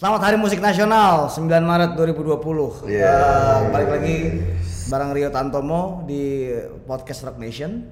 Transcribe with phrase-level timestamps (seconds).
[0.00, 2.88] Selamat Hari Musik Nasional 9 Maret 2020.
[2.88, 3.04] Iya.
[3.20, 4.16] Eh, balik lagi
[4.88, 6.48] bareng Rio Tantomo di
[6.88, 7.84] podcast Rock Nation.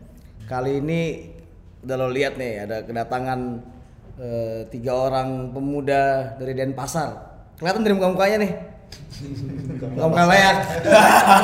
[0.49, 1.29] Kali ini
[1.85, 3.61] udah lo lihat nih ada kedatangan
[4.25, 7.13] eh, tiga orang pemuda dari Denpasar.
[7.61, 8.53] Kelihatan dari muka-mukanya nih.
[9.93, 10.57] Muka-muka layak.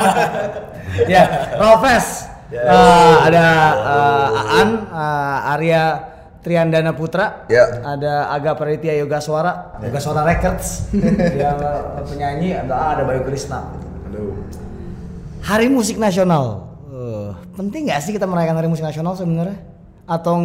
[1.13, 1.23] ya,
[1.61, 2.25] Rofes.
[2.49, 3.47] Eh, ada
[3.85, 6.14] eh, Aan, eh, Arya
[6.45, 7.65] Triandana Putra, Ya.
[7.81, 11.41] ada Aga Praditya Yoga Suara, Yoga Suara Records, eh,
[12.05, 13.65] penyanyi, ada ada Bayu Krisna.
[15.41, 19.57] Hari Musik Nasional, Eh, penting nggak sih kita merayakan Hari Musik Nasional sebenarnya?
[20.07, 20.37] Atau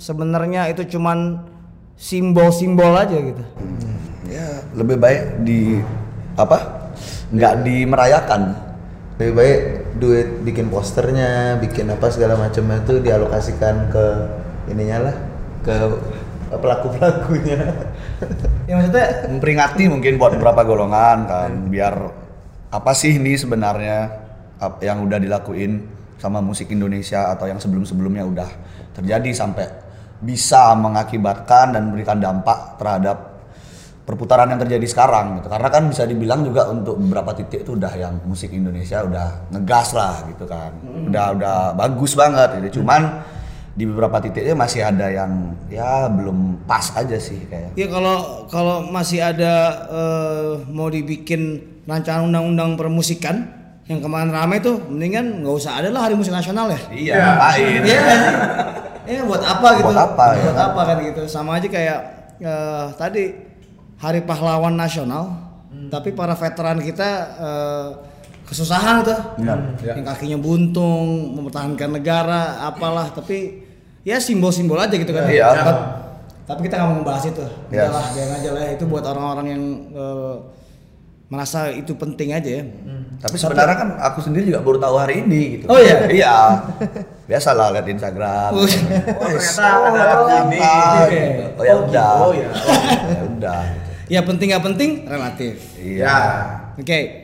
[0.00, 1.44] sebenarnya itu cuman
[1.94, 3.44] simbol-simbol aja gitu?
[4.26, 5.78] Ya, lebih baik di
[6.34, 6.88] apa?
[7.30, 8.42] Nggak dimerayakan.
[9.12, 9.60] lebih baik
[10.02, 14.04] duit bikin posternya bikin apa segala macam itu dialokasikan ke
[14.66, 15.16] ininya lah
[15.62, 15.76] ke
[16.52, 17.58] pelaku pelakunya
[18.68, 21.94] Ya maksudnya Memperingati mungkin buat beberapa golongan kan, biar
[22.72, 24.08] apa sih ini sebenarnya
[24.78, 25.82] yang udah dilakuin
[26.22, 28.50] sama musik Indonesia atau yang sebelum-sebelumnya udah
[28.94, 29.66] terjadi sampai
[30.22, 33.16] bisa mengakibatkan dan memberikan dampak terhadap
[34.06, 35.50] perputaran yang terjadi sekarang gitu.
[35.50, 39.98] Karena kan bisa dibilang juga untuk beberapa titik itu udah yang musik Indonesia udah ngegas
[39.98, 40.70] lah gitu kan.
[41.10, 42.82] Udah udah bagus banget gitu.
[42.82, 43.18] Cuman
[43.72, 47.72] di beberapa titiknya masih ada yang ya belum pas aja sih kayak.
[47.72, 49.52] Ya kalau kalau masih ada
[49.88, 53.48] eh, mau dibikin rancangan undang-undang permusikan
[53.88, 56.80] yang kemarin ramai tuh mendingan nggak usah ada lah hari musik nasional ya.
[56.92, 57.80] Iya, ngapain?
[57.82, 58.00] Iya?
[59.02, 59.90] Eh buat apa gitu?
[59.90, 60.66] Buat apa, ya Buat kan?
[60.70, 61.22] apa kan gitu?
[61.26, 61.98] Sama aja kayak
[62.38, 63.24] eh, tadi
[64.02, 65.30] Hari Pahlawan Nasional,
[65.86, 67.86] tapi para veteran kita eh,
[68.52, 69.18] kesusahan tuh.
[69.36, 69.58] Benar.
[69.80, 73.08] Yang kakinya buntung, mempertahankan negara, apalah.
[73.08, 73.64] Tapi
[74.02, 75.24] ya simbol-simbol aja gitu kan.
[75.26, 75.48] Iya.
[75.50, 76.04] Tapi-
[76.42, 77.44] Tapi kita nggak mau ngebahas itu.
[77.70, 77.86] Yes.
[77.88, 78.64] Udahlah, biarin aja lah.
[78.68, 80.34] Itu buat orang-orang yang eh,
[81.26, 82.64] merasa itu penting aja ya.
[83.16, 85.64] Tapi sebenarnya kan aku sendiri juga baru tahu hari ini gitu.
[85.66, 86.10] Oh, iya?
[86.10, 86.34] Iya.
[87.24, 88.50] Biasalah lihat di Instagram.
[88.52, 90.58] Oh, Oh, ternyata ada ternyata ini.
[91.08, 91.44] gitu.
[91.54, 92.10] Oh ya udah.
[92.18, 92.50] Oh, iya.
[93.06, 93.60] Ya udah.
[94.10, 95.54] Ya penting nggak penting relatif.
[95.78, 96.02] Iya.
[96.02, 96.16] Ya.
[96.74, 97.21] Oke,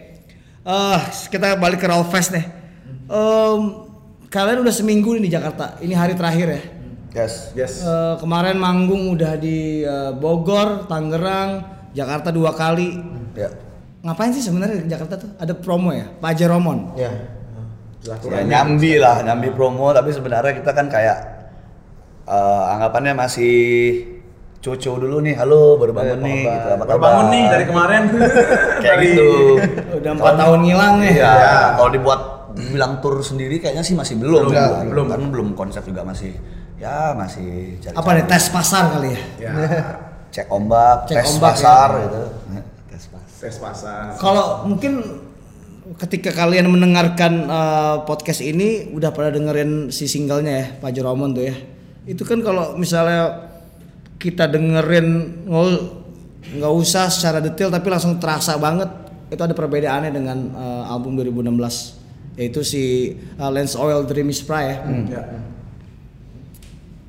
[0.69, 1.01] Eh,
[1.33, 2.45] kita balik ke Rawfest nih.
[3.09, 3.61] Em,
[4.29, 5.81] kalian udah seminggu nih di Jakarta.
[5.81, 6.63] Ini hari terakhir ya.
[7.17, 7.57] Yes.
[7.57, 7.73] Yes.
[7.81, 11.65] Eh, kemarin manggung udah di eh, Bogor, Tangerang,
[11.97, 13.01] Jakarta dua kali.
[13.33, 13.49] Ya.
[14.05, 15.33] Ngapain sih sebenarnya di Jakarta tuh?
[15.41, 16.93] Ada promo ya, Pak Jeromon.
[17.01, 17.17] ya
[17.99, 21.19] Ya nyambi lah, nyambi promo tapi sebenarnya kita kan kayak
[22.29, 23.57] eh, anggapannya masih
[24.59, 27.05] cucu dulu nih, halo baru bangun nih gitu, apa Baru kabar?
[27.05, 28.03] bangun nih dari kemarin.
[28.83, 29.29] kayak gitu.
[29.95, 31.13] Udah empat tahun ngilang nih.
[31.15, 31.37] Iya,
[31.75, 32.21] kalau dibuat
[32.59, 34.51] bilang tur sendiri kayaknya sih masih belum.
[34.51, 34.87] Belum, Kan.
[34.91, 35.07] belum.
[35.07, 36.35] Kan belum konsep juga masih
[36.75, 39.21] ya masih cari Apa nih tes pasar kali ya?
[39.41, 39.51] ya.
[40.35, 42.01] cek ombak, Cek tes ombak, pasar ya.
[42.05, 42.21] gitu.
[42.91, 43.39] Tes pasar.
[43.39, 44.03] Tes pasar.
[44.19, 44.93] Kalau mungkin
[45.97, 51.47] ketika kalian mendengarkan eh, podcast ini udah pada dengerin si singlenya ya Pak Jeromon tuh
[51.47, 51.55] ya.
[52.05, 53.48] Itu kan kalau misalnya
[54.19, 55.09] kita dengerin
[56.59, 58.91] nggak usah secara detail tapi langsung terasa banget
[59.31, 62.83] itu ada perbedaannya dengan eh, album 2016 yaitu si
[63.15, 64.77] eh, Lens Oil Dream is Spry ya.
[65.11, 65.23] Ya.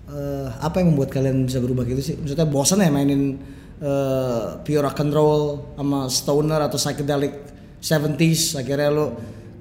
[0.09, 2.15] Eh, apa yang membuat kalian bisa berubah gitu sih?
[2.17, 3.37] Maksudnya bosan ya mainin
[3.77, 5.43] eh, pure rock and roll
[5.77, 7.33] sama stoner atau psychedelic
[7.79, 9.05] 70s akhirnya lo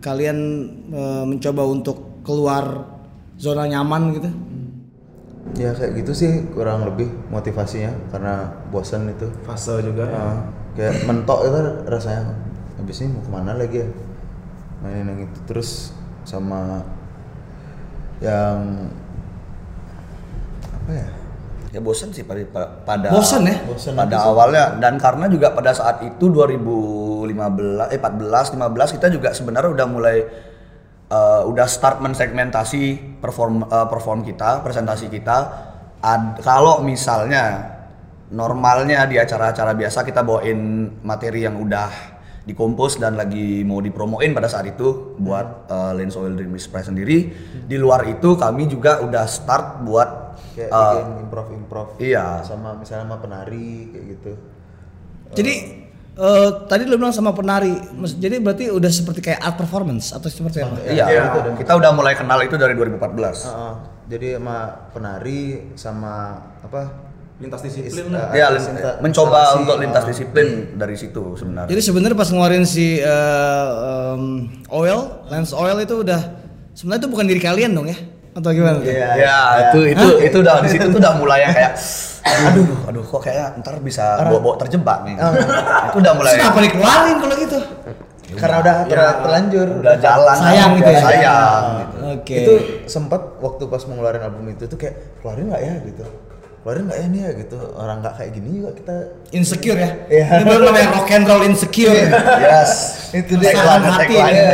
[0.00, 0.38] kalian
[0.88, 2.64] eh, mencoba untuk keluar
[3.36, 4.30] zona nyaman gitu.
[5.56, 10.16] Ya kayak gitu sih kurang lebih motivasinya karena bosan itu Fase juga ya.
[10.18, 10.38] Ah,
[10.76, 12.36] kayak mentok itu rasanya
[12.78, 13.88] habis ini mau ke mana lagi ya
[14.78, 15.90] mainin yang itu terus
[16.22, 16.84] sama
[18.22, 18.86] yang
[20.74, 21.08] apa ya
[21.68, 22.40] Ya bosan sih pada
[22.88, 23.60] pada Bosan ya?
[23.68, 24.24] Bosan pada sih.
[24.24, 27.28] awalnya dan karena juga pada saat itu 2015
[27.92, 30.24] eh 14 15 kita juga sebenarnya udah mulai
[31.08, 35.36] eh, udah start mensegmentasi perform eh, perform kita, presentasi kita.
[35.98, 37.74] Ad- kalau misalnya
[38.30, 44.48] normalnya di acara-acara biasa kita bawain materi yang udah dikompos dan lagi mau dipromoin pada
[44.48, 47.32] saat itu buat eh, Lens Oil Dream Express sendiri.
[47.68, 50.28] Di luar itu kami juga udah start buat
[50.58, 52.42] kayak eh, bikin improv improv iya.
[52.42, 54.32] sama misalnya sama penari kayak gitu
[55.38, 55.54] Jadi
[56.18, 60.26] eh, tadi lo bilang sama penari, Mas- jadi berarti udah seperti kayak art performance atau
[60.26, 60.74] seperti apa?
[60.82, 61.22] Iya, Iya.
[61.24, 61.52] gitu deh.
[61.56, 63.46] kita udah mulai kenal itu dari 2014.
[63.46, 63.74] Heeh.
[64.08, 64.56] jadi sama
[64.88, 65.40] penari
[65.74, 66.12] sama
[66.58, 66.82] apa
[67.38, 68.34] Lintas disiplin Is- lah.
[68.34, 71.70] eh, Ya, atas lin- insta- mencoba instalasi, untuk lintas disiplin dari situ sebenarnya.
[71.70, 73.68] Jadi sebenarnya pas ngeluarin si eh,
[74.10, 74.22] em,
[74.68, 76.18] oil, lens oil itu udah
[76.72, 77.98] sebenarnya itu bukan diri kalian dong ya?
[78.30, 78.78] atau gimana?
[78.80, 79.08] Iya.
[79.16, 79.38] Ya,
[79.68, 81.74] itu itu itu udah di situ tuh udah mulai yang kayak
[82.24, 85.14] aduh aduh kok kayak ntar bisa bawa-bawa terjebak nih.
[85.16, 87.58] itu udah mulai kenapa dikeluarin kalau gitu?
[88.28, 89.68] Karena udah ter- terlanjur.
[89.80, 91.00] udah jalan Sayang gitu ya?
[91.00, 91.96] sayang gitu.
[92.12, 92.36] Oke.
[92.36, 92.52] Itu
[92.84, 96.04] sempat waktu pas mau ngeluarin album itu tuh kayak keluarin nggak ya gitu.
[96.60, 97.56] Keluarin nggak ya nih ya gitu.
[97.72, 98.94] Orang nggak kayak gini juga kita
[99.32, 99.90] insecure ya.
[100.06, 100.26] Iya.
[100.28, 101.96] Ini baru namanya rock and roll insecure.
[102.38, 102.70] Yes.
[103.16, 104.36] itu dia Tagline, hati tagline.
[104.36, 104.44] ya.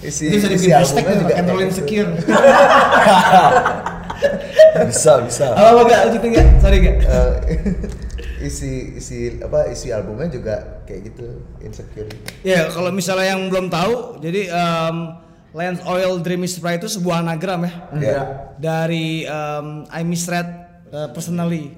[0.08, 1.68] Isi Itu bisa dibikin hashtag rock and roll gitu.
[1.68, 2.08] insecure.
[4.90, 5.44] bisa bisa.
[5.54, 6.46] Apa apa gak lanjutin gak?
[6.58, 6.96] Sorry gak?
[7.04, 7.34] Eh,
[8.44, 11.26] isi isi apa isi albumnya juga kayak gitu
[11.64, 12.10] insecure
[12.44, 14.96] Ya kalau misalnya yang belum tahu, jadi um,
[15.54, 17.72] Lance Oil Dream is Bright itu sebuah anagram ya.
[18.02, 18.20] Ya.
[18.58, 20.46] Dari um, I misread
[20.90, 21.70] uh, personally.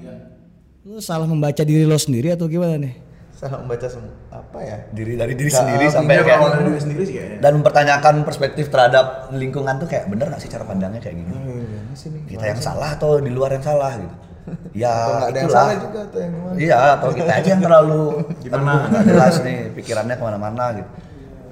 [0.87, 3.06] Lu salah membaca diri lo sendiri atau gimana nih?
[3.37, 6.81] salah membaca semua apa ya Diri dari diri Nggak, sendiri sampai Iya, kayak dari diri
[6.81, 7.38] sendiri sih kayaknya.
[7.44, 11.32] dan mempertanyakan perspektif terhadap lingkungan tuh kayak bener gak sih cara pandangnya kayak gini?
[11.37, 11.60] Oh,
[12.04, 12.22] nih?
[12.28, 14.16] Kita yang salah atau di luar yang salah gitu?
[14.78, 18.02] Ya Atau ada yang salah juga atau yang gimana Iya, atau kita aja yang terlalu
[18.44, 18.72] Gimana?
[18.87, 20.90] nggak jelas nih pikirannya ke mana-mana gitu.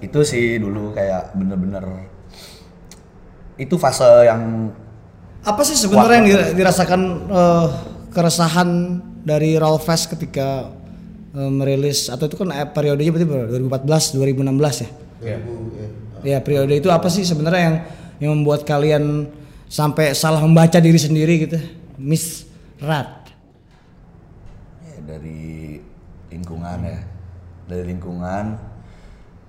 [0.01, 1.85] Itu sih dulu kayak bener-bener
[3.55, 4.71] itu fase yang
[5.45, 7.67] Apa sih sebenarnya yang dira- dirasakan uh,
[8.11, 8.69] keresahan
[9.23, 10.73] dari Rolfest ketika
[11.35, 13.47] uh, merilis atau itu kan eh, periodenya berarti berapa?
[13.85, 14.89] 2014 2016 ya?
[15.21, 15.39] Iya.
[16.25, 17.77] Ya periode itu apa sih sebenarnya yang
[18.19, 19.29] yang membuat kalian
[19.69, 21.59] sampai salah membaca diri sendiri gitu?
[21.99, 22.47] Miss
[22.83, 23.31] Rat.
[24.85, 25.79] ya, dari
[26.31, 27.01] lingkungan ya,
[27.71, 28.59] dari lingkungan,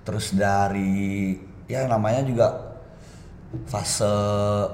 [0.05, 1.35] terus dari
[1.65, 2.74] ya namanya juga
[3.63, 4.13] fase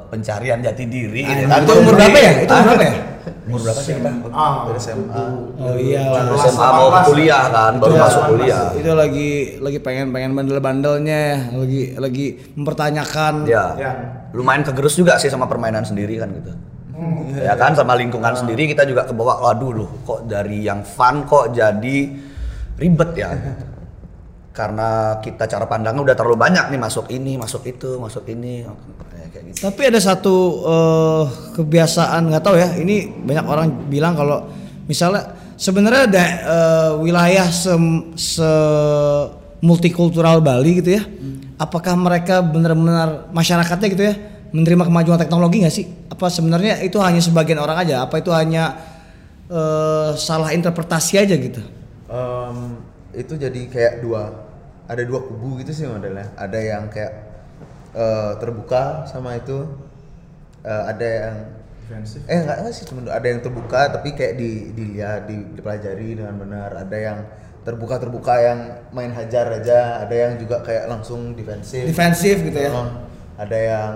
[0.07, 1.21] pencarian jati diri.
[1.21, 1.61] gitu kan.
[1.61, 2.31] itu umur berapa ya?
[2.41, 2.95] Itu umur berapa ya?
[3.41, 4.09] Umur berapa sih kita?
[4.31, 5.23] Ah, dari SMA
[5.55, 6.23] Oh iya lah.
[6.25, 8.63] Baru SMA mau kuliah kan, baru Itu- masuk kuliah.
[8.73, 13.33] Itu lagi lagi pengen-pengen bandel-bandelnya, lagi lagi mempertanyakan.
[13.45, 13.91] Ya, Ya.
[14.31, 16.51] lumayan kegerus juga sih sama permainan sendiri kan gitu.
[17.33, 21.49] Ya kan sama lingkungan sendiri kita juga kebawa waduh loh kok dari yang fun kok
[21.51, 21.97] jadi
[22.77, 23.29] ribet ya.
[24.51, 28.67] Karena kita cara pandangnya udah terlalu banyak nih masuk ini, masuk itu, masuk ini
[29.11, 29.57] Ya, kayak gitu.
[29.63, 30.35] Tapi ada satu
[30.67, 31.23] eh,
[31.55, 32.75] kebiasaan nggak tahu ya.
[32.75, 34.51] Ini banyak orang bilang kalau
[34.91, 37.71] misalnya sebenarnya ada eh, wilayah se,
[38.19, 39.27] se-
[39.61, 41.03] multikultural Bali gitu ya.
[41.61, 44.15] Apakah mereka benar-benar masyarakatnya gitu ya
[44.51, 45.85] menerima kemajuan teknologi nggak sih?
[46.11, 48.03] Apa sebenarnya itu hanya sebagian orang aja?
[48.03, 48.75] Apa itu hanya
[49.47, 51.61] eh, salah interpretasi aja gitu?
[52.11, 54.47] Em, itu jadi kayak dua
[54.87, 56.31] ada dua kubu gitu sih modelnya.
[56.35, 57.13] Ada yang kayak
[57.95, 59.65] eh, terbuka sama itu
[60.61, 61.35] Eh, ada yang
[61.89, 62.21] Defensif.
[62.29, 66.37] eh enggak enggak sih cuma ada yang terbuka tapi kayak di dilihat di, dipelajari dengan
[66.37, 66.69] benar.
[66.85, 67.17] Ada yang
[67.65, 68.59] terbuka terbuka yang
[68.93, 71.81] main hajar aja ada yang juga kayak langsung defensif.
[71.89, 72.69] Defensif gitu ya.
[72.69, 73.09] Oh,
[73.41, 73.93] ada yang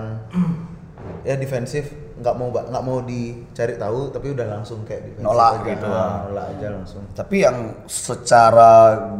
[1.22, 5.68] ya defensif nggak mau nggak mau dicari tahu tapi udah langsung kayak Nolak aja.
[5.68, 5.86] gitu.
[5.86, 8.72] Ah, nolak aja langsung Tapi yang secara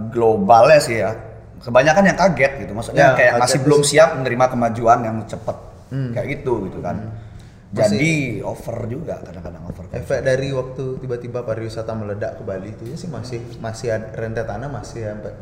[0.08, 1.12] globalnya sih ya,
[1.58, 2.72] kebanyakan yang kaget gitu.
[2.72, 3.64] Maksudnya Ya, kayak masih sih.
[3.64, 5.56] belum siap menerima kemajuan yang cepat.
[5.86, 6.96] Kayak gitu gitu kan.
[7.68, 9.84] Jadi over juga kadang-kadang over.
[9.92, 15.32] efek dari waktu tiba-tiba pariwisata meledak ke Bali itu sih masih masih rentetannya masih sampai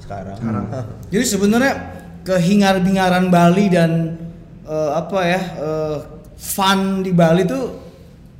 [0.00, 0.36] sekarang.
[1.12, 1.74] Jadi sebenarnya
[2.22, 4.16] kehingar-bingaran Bali dan
[4.64, 5.96] eh, apa ya eh,
[6.42, 7.64] fun di Bali tuh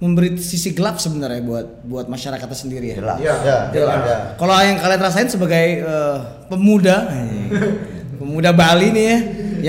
[0.03, 2.97] memberi sisi gelap sebenarnya buat buat masyarakatnya sendiri ya.
[2.99, 3.19] Jelas.
[3.23, 3.35] Iya.
[3.47, 4.17] ya, jelas ya.
[4.35, 6.17] Kalau yang kalian rasain sebagai eh,
[6.51, 7.07] pemuda,
[8.21, 9.19] pemuda Bali nih ya,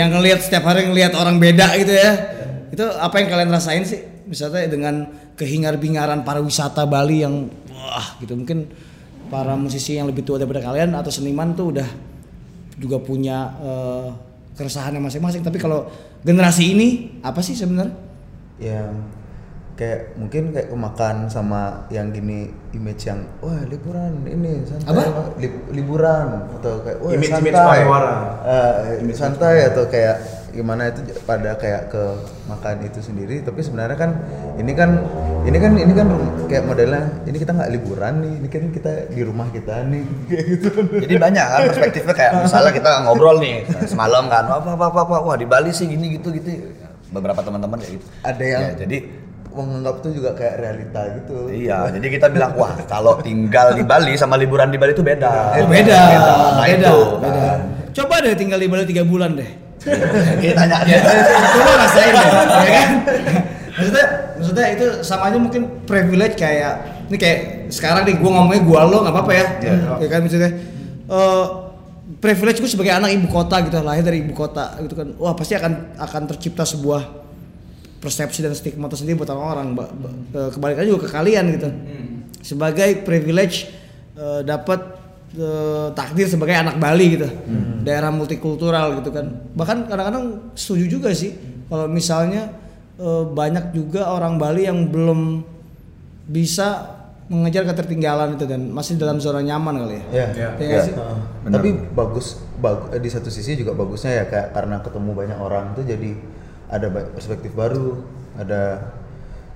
[0.01, 2.11] yang ngelihat setiap hari ngelihat orang beda gitu ya,
[2.73, 4.01] itu apa yang kalian rasain sih?
[4.25, 5.05] Misalnya dengan
[5.37, 8.73] kehingar-bingaran pariwisata Bali yang wah gitu mungkin
[9.29, 11.89] para musisi yang lebih tua daripada kalian atau seniman tuh udah
[12.81, 14.07] juga punya eh,
[14.57, 15.45] keresahannya masing-masing.
[15.45, 15.85] Tapi kalau
[16.25, 18.12] generasi ini apa sih sebenarnya?
[18.61, 18.93] Ya
[19.73, 25.01] kayak mungkin kayak kemakan sama yang gini image yang wah liburan ini santai Apa?
[25.41, 28.13] Lib- liburan atau kayak wah Image-image santai pariwara.
[28.45, 30.17] Eh, santai atau kayak
[30.53, 32.03] gimana itu pada kayak ke
[32.45, 34.13] makan itu sendiri tapi sebenarnya kan
[34.61, 35.01] ini kan
[35.49, 36.07] ini kan ini kan
[36.45, 40.43] kayak modelnya ini kita nggak liburan nih ini kan kita di rumah kita nih kayak
[40.53, 40.69] gitu
[41.01, 45.05] Jadi banyak kan perspektifnya kayak misalnya kita ngobrol nih semalam kan, wah, wah, wah, wah,
[45.09, 46.53] wah, wah di Bali sih gini gitu gitu.
[47.13, 48.05] Beberapa teman-teman kayak gitu.
[48.21, 48.97] ada yang Ya, jadi
[49.47, 54.17] menganggap itu juga kayak realita gitu Iya, jadi kita bilang wah kalau tinggal di Bali
[54.17, 55.29] sama liburan di Bali itu beda.
[55.55, 56.97] Oh, beda, beda, Nah, beda, itu.
[57.21, 57.43] beda.
[57.93, 59.45] Coba deh tinggal di Bali tiga bulan deh.
[60.39, 60.95] Kita tanya aja.
[61.53, 62.89] Coba rasain deh, ya kan?
[63.73, 66.73] Maksudnya, maksudnya itu sama aja mungkin privilege kayak
[67.09, 67.39] ini kayak
[67.69, 69.73] sekarang nih gue ngomongnya gue lo nggak apa-apa ya, Iya.
[69.97, 70.51] ya kan maksudnya.
[71.03, 71.43] eh
[72.23, 75.11] privilege gue sebagai anak ibu kota gitu lahir dari ibu kota gitu kan.
[75.19, 77.03] Wah pasti akan akan tercipta sebuah
[77.99, 79.91] persepsi dan stigma tersendiri buat orang-orang ba-
[80.31, 81.67] eh, kebalikannya juga ke kalian gitu.
[82.39, 83.67] Sebagai privilege
[84.15, 84.79] eh, dapat
[85.35, 87.27] eh, takdir sebagai anak Bali gitu.
[87.83, 89.27] Daerah multikultural gitu kan.
[89.51, 91.35] Bahkan kadang-kadang setuju juga sih
[91.67, 92.63] kalau misalnya
[93.33, 95.41] banyak juga orang Bali yang belum
[96.29, 96.92] bisa
[97.31, 100.27] mengejar ketertinggalan itu dan masih dalam zona nyaman kali ya Ya.
[100.35, 100.49] Ya.
[100.59, 100.93] Iya nggak sih?
[100.93, 101.17] Heeh.
[101.43, 101.53] Benar.
[101.55, 102.27] Tapi bagus,
[102.59, 106.11] bag- eh, di satu sisi juga bagusnya ya kayak karena ketemu banyak orang tuh jadi
[106.67, 108.01] ada perspektif baru,
[108.35, 108.91] ada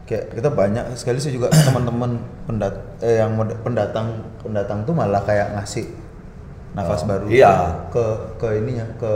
[0.07, 2.15] kayak kita banyak sekali sih juga teman-teman
[2.47, 4.07] pendat eh, yang pendatang
[4.39, 5.91] pendatang tuh malah kayak ngasih
[6.71, 7.83] nafas Oh, baru iya.
[7.91, 8.03] ke
[8.39, 9.11] ke ininya ke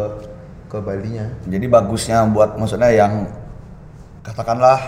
[0.67, 1.23] ke Balinya.
[1.47, 3.27] Jadi bagusnya buat maksudnya yang
[4.21, 4.79] katakanlah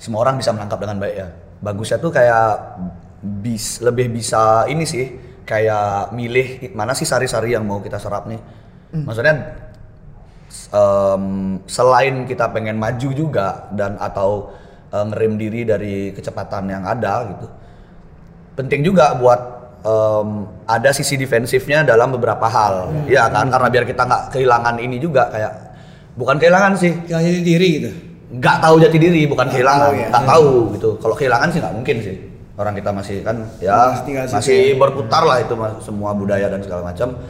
[0.00, 1.28] semua orang bisa menangkap dengan baik ya.
[1.62, 2.82] Bagusnya tuh kayak
[3.22, 5.06] bis lebih bisa ini sih
[5.46, 8.40] kayak milih mana sih sari-sari yang mau kita serap nih.
[8.92, 9.34] Maksudnya
[10.74, 11.24] em,
[11.70, 14.50] selain kita pengen maju juga dan atau
[14.90, 17.46] eh, ngerem diri dari kecepatan yang ada gitu.
[18.58, 19.40] Penting juga buat
[19.86, 23.06] em, ada sisi defensifnya dalam beberapa hal.
[23.06, 25.52] Ya kan karena biar kita nggak kehilangan ini juga kayak
[26.18, 30.08] bukan kehilangan sih Kehilangan diri gitu nggak tahu jati diri bukan kehilangan tahu ya.
[30.08, 32.16] nggak tahu gitu kalau kehilangan sih nggak mungkin sih
[32.56, 33.72] orang kita masih kan ya
[34.32, 34.78] Masih ya.
[34.80, 35.52] berputar lah itu
[35.84, 37.20] semua budaya dan segala macam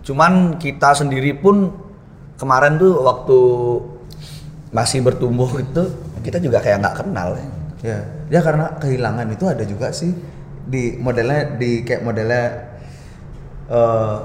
[0.00, 1.68] cuman kita sendiri pun
[2.40, 3.38] kemarin tuh waktu
[4.72, 5.82] masih bertumbuh itu
[6.24, 7.46] kita juga kayak nggak kenal ya.
[7.80, 10.12] Ya, ya karena kehilangan itu ada juga sih
[10.68, 12.44] di modelnya di kayak modelnya
[13.72, 14.16] eh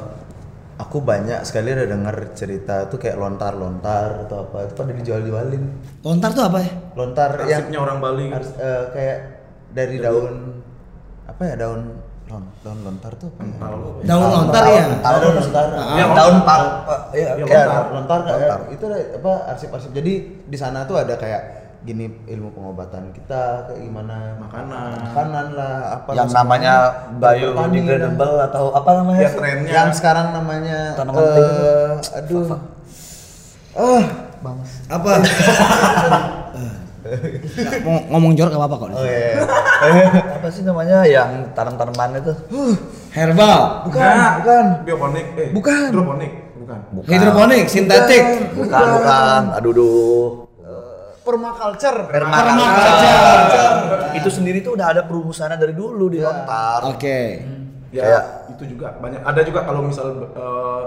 [0.75, 5.63] aku banyak sekali ada dengar cerita tuh kayak lontar-lontar atau apa itu pada dijual-jualin.
[6.03, 8.35] lontar tuh apa ya Lontar yang Arsipnya orang Bali gitu.
[8.35, 9.17] harus eh, kayak
[9.71, 10.63] dari daun
[11.25, 11.81] apa ya daun
[12.25, 13.53] lon, daun lontar tuh apa ya?
[14.03, 15.65] daun lontar ya daun lontar.
[15.71, 16.61] Daun lontar.
[16.83, 17.83] pak ya, lontar.
[17.91, 18.59] lontar kayak Lontar.
[18.71, 19.91] itu ada apa arsip-arsip.
[19.95, 20.13] Jadi
[20.43, 24.41] di sana tuh ada kayak gini ilmu pengobatan kita kayak gimana?
[24.41, 24.89] Makanan.
[25.05, 26.73] makanan lah apa yang namanya?
[27.21, 29.21] biodegradable atau apa namanya?
[29.21, 29.37] Ya sih?
[29.37, 29.69] trennya.
[29.69, 32.57] yang sekarang namanya Tanaman eh aduh.
[33.77, 34.05] Ah
[34.41, 35.11] banget apa?
[37.05, 38.89] Nggak, mau ngomong jorok gak apa-apa kok.
[38.97, 40.09] Oh iya
[40.41, 42.33] apa sih namanya yang tanam-tanaman itu?
[43.13, 43.85] Herbal.
[43.85, 44.31] Bukan Nggak.
[44.41, 44.65] bukan.
[44.89, 45.49] Bioponik, eh.
[45.53, 45.81] Bukan.
[45.93, 46.79] Hidroponik, bukan.
[46.97, 47.09] bukan.
[47.13, 48.23] hidroponik sintetik.
[48.57, 50.44] Bukan bukan aduh duh
[51.25, 54.13] permaculture Permaculture.
[54.13, 57.41] itu sendiri tuh udah ada perumusannya dari dulu di lontar oke
[57.89, 59.23] Ya, Kayak- itu juga banyak.
[59.23, 60.83] Ada juga kalau misal eh,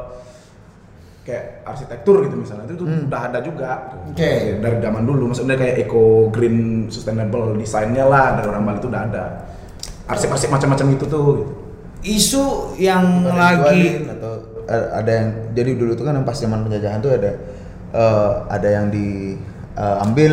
[1.24, 3.96] kayak arsitektur gitu misalnya itu tuh udah ada juga.
[3.96, 4.12] Hmm.
[4.12, 4.56] Oke.
[4.56, 9.02] Dari zaman dulu, maksudnya kayak eco green sustainable desainnya lah dari orang Bali itu udah
[9.02, 9.24] ada.
[10.04, 11.34] Arsip-arsip macam-macam itu tuh.
[11.34, 11.52] Gitu.
[11.98, 17.00] isu yang lagi atau a- ada yang jadi dulu tuh kan yang pas zaman penjajahan
[17.00, 17.34] tuh ada
[17.90, 18.86] eh, ada yang
[19.78, 20.32] diambil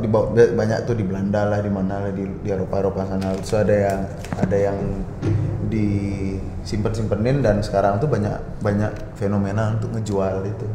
[0.00, 3.04] di bawah- ba- banyak tuh di Belanda lah di mana lah di, di Eropa Eropa
[3.06, 3.36] sana.
[3.36, 4.00] Terus ada yang
[4.40, 4.78] ada yang
[5.68, 10.66] disimpan simpenin dan sekarang tuh banyak banyak fenomena untuk ngejual itu.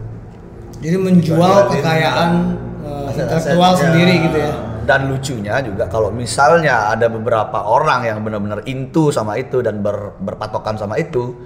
[0.81, 2.29] Jadi menjual kekayaan
[2.85, 3.79] eh, intelektual ya.
[3.79, 4.53] sendiri gitu ya?
[4.81, 10.17] Dan lucunya juga kalau misalnya ada beberapa orang yang benar-benar into sama itu dan ber-
[10.17, 11.37] berpatokan sama itu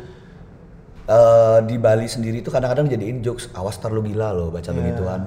[1.10, 5.22] eh, di Bali sendiri itu kadang-kadang jadiin jokes awas terlalu gila loh baca begituan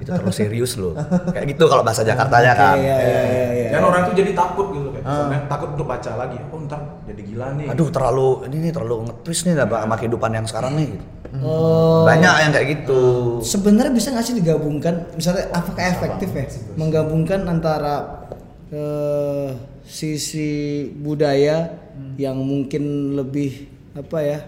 [0.00, 0.96] itu terlalu serius loh.
[1.36, 3.68] Kayak gitu kalau bahasa Jakartanya kan Iya, iya, iya, iya.
[3.76, 6.38] Dan orang tuh jadi takut gitu kayak misalnya takut untuk baca lagi.
[6.48, 7.66] Oh ntar jadi gila nih.
[7.68, 10.88] aduh terlalu ini nih terlalu ngetwist nih sama sama kehidupan yang sekarang nih.
[10.96, 11.04] Gitu.
[11.44, 13.02] Oh, banyak yang kayak gitu.
[13.44, 16.44] Sebenarnya bisa nggak sih digabungkan misalnya apakah efektif ya
[16.80, 18.24] menggabungkan antara
[18.72, 19.52] eh,
[19.84, 21.76] sisi budaya
[22.16, 24.38] yang mungkin lebih apa ya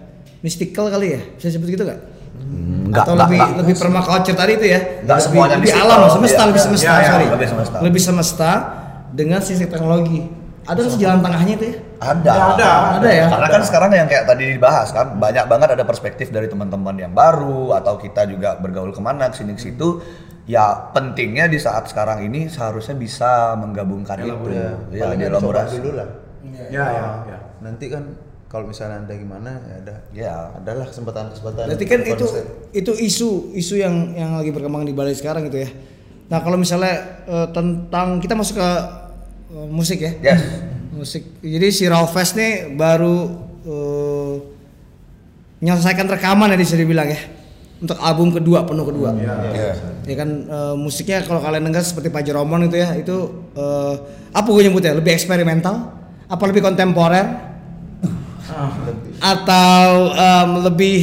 [0.41, 1.21] mystical kali ya?
[1.37, 3.59] Bisa disebut gitu nggak Hmm, nggak- atau nggak- lebih nggak.
[3.61, 6.85] lebih permaculture tadi itu ya Nggak lebih, semuanya lebih alam semesta Iya, lebih iya, semesta
[6.85, 7.77] iya, iya, sorry lebih semesta.
[7.79, 8.51] lebih semesta
[9.11, 10.21] dengan sisi teknologi
[10.63, 12.71] ada nggak sih jalan tengahnya itu ya ada Ada.
[12.97, 16.47] ada ya Karena kan sekarang yang kayak tadi dibahas kan banyak banget ada perspektif dari
[16.47, 20.03] teman-teman yang baru atau kita juga bergaul ke mana ke sini ke situ.
[20.43, 24.35] Ya pentingnya di saat sekarang ini seharusnya bisa menggabungkan itu.
[24.49, 25.77] ya, Ya, paling dicoba dielaborasi.
[25.79, 26.09] dulu lah
[26.69, 27.39] Ya, ya, ya.
[27.61, 28.03] nanti kan
[28.53, 30.35] kalau misalnya anda gimana ya ada Ya.
[30.53, 32.27] adalah kesempatan kesempatan Berarti kan itu
[32.77, 35.73] itu isu isu yang yang lagi berkembang di Bali sekarang gitu ya.
[36.29, 38.71] Nah kalau misalnya eh, tentang kita masuk ke
[39.57, 40.13] eh, musik ya.
[40.21, 40.45] Yes.
[41.03, 41.25] Musik.
[41.41, 43.17] Jadi si Raw Fest nih baru
[43.65, 44.35] eh,
[45.65, 47.19] menyelesaikan rekaman ya bisa dibilang ya.
[47.83, 49.17] Untuk album kedua penuh kedua.
[49.17, 49.73] Ya.
[50.05, 53.95] Ya kan eh, musiknya kalau kalian dengar seperti Pak Jeromon itu ya itu eh,
[54.29, 55.89] apa gue nyebutnya lebih eksperimental
[56.29, 57.52] apa lebih kontemporer
[59.19, 60.99] atau em, lebih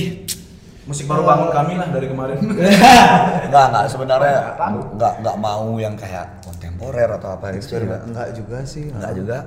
[0.83, 2.41] Musik baru bangun kami lah dari kemarin.
[3.45, 4.79] Enggak, enggak sebenarnya Nggak tahu.
[4.97, 7.61] enggak enggak mau yang kayak kontemporer atau apa itu.
[7.61, 8.89] Eksperimen enggak juga sih.
[8.89, 9.37] Enggak juga.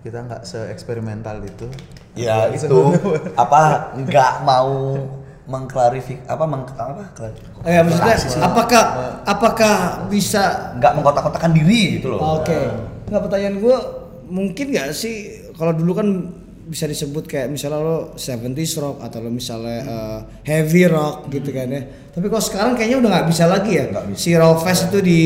[0.00, 1.66] Kita enggak se-eksperimental itu.
[2.14, 2.94] Ya itu
[3.34, 4.94] apa enggak mau
[5.46, 8.38] mengklarifik apa meng, apa klari- eh, maksudnya klarifikasi.
[8.38, 8.82] apakah
[9.22, 9.74] apakah
[10.06, 10.42] bisa
[10.74, 12.38] enggak mengkotak-kotakan diri gitu loh.
[12.38, 12.62] Oke.
[13.10, 13.76] Nggak pertanyaan gue
[14.26, 15.14] mungkin nggak sih
[15.54, 16.08] kalau dulu kan
[16.66, 21.68] bisa disebut kayak misalnya lo 70s rock atau lo misalnya eh, heavy rock gitu kan
[21.68, 21.82] ya.
[22.10, 23.84] Tapi kalau sekarang kayaknya udah nggak bisa lagi ya.
[23.86, 24.18] Nggak bisa.
[24.18, 25.20] Si Raw Fest itu di,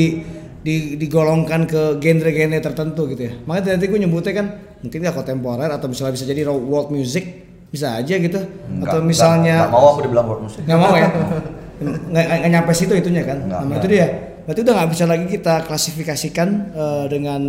[0.60, 3.32] di digolongkan ke genre-genre tertentu gitu ya.
[3.40, 4.46] Makanya tadi gue nyebutnya kan
[4.78, 7.24] mungkin nggak kontemporer atau misalnya bisa jadi raw world music
[7.68, 8.36] bisa aja gitu.
[8.36, 10.60] Enggak, atau enggak- misalnya enggak mau aku dibilang world music.
[10.62, 11.08] nggak mau ya
[11.80, 13.78] nggak nggak- nggak nyampe situ itunya kan Nggak, nah, nggak.
[13.78, 14.06] itu dia
[14.44, 17.40] berarti udah nggak bisa lagi kita klasifikasikan eh, dengan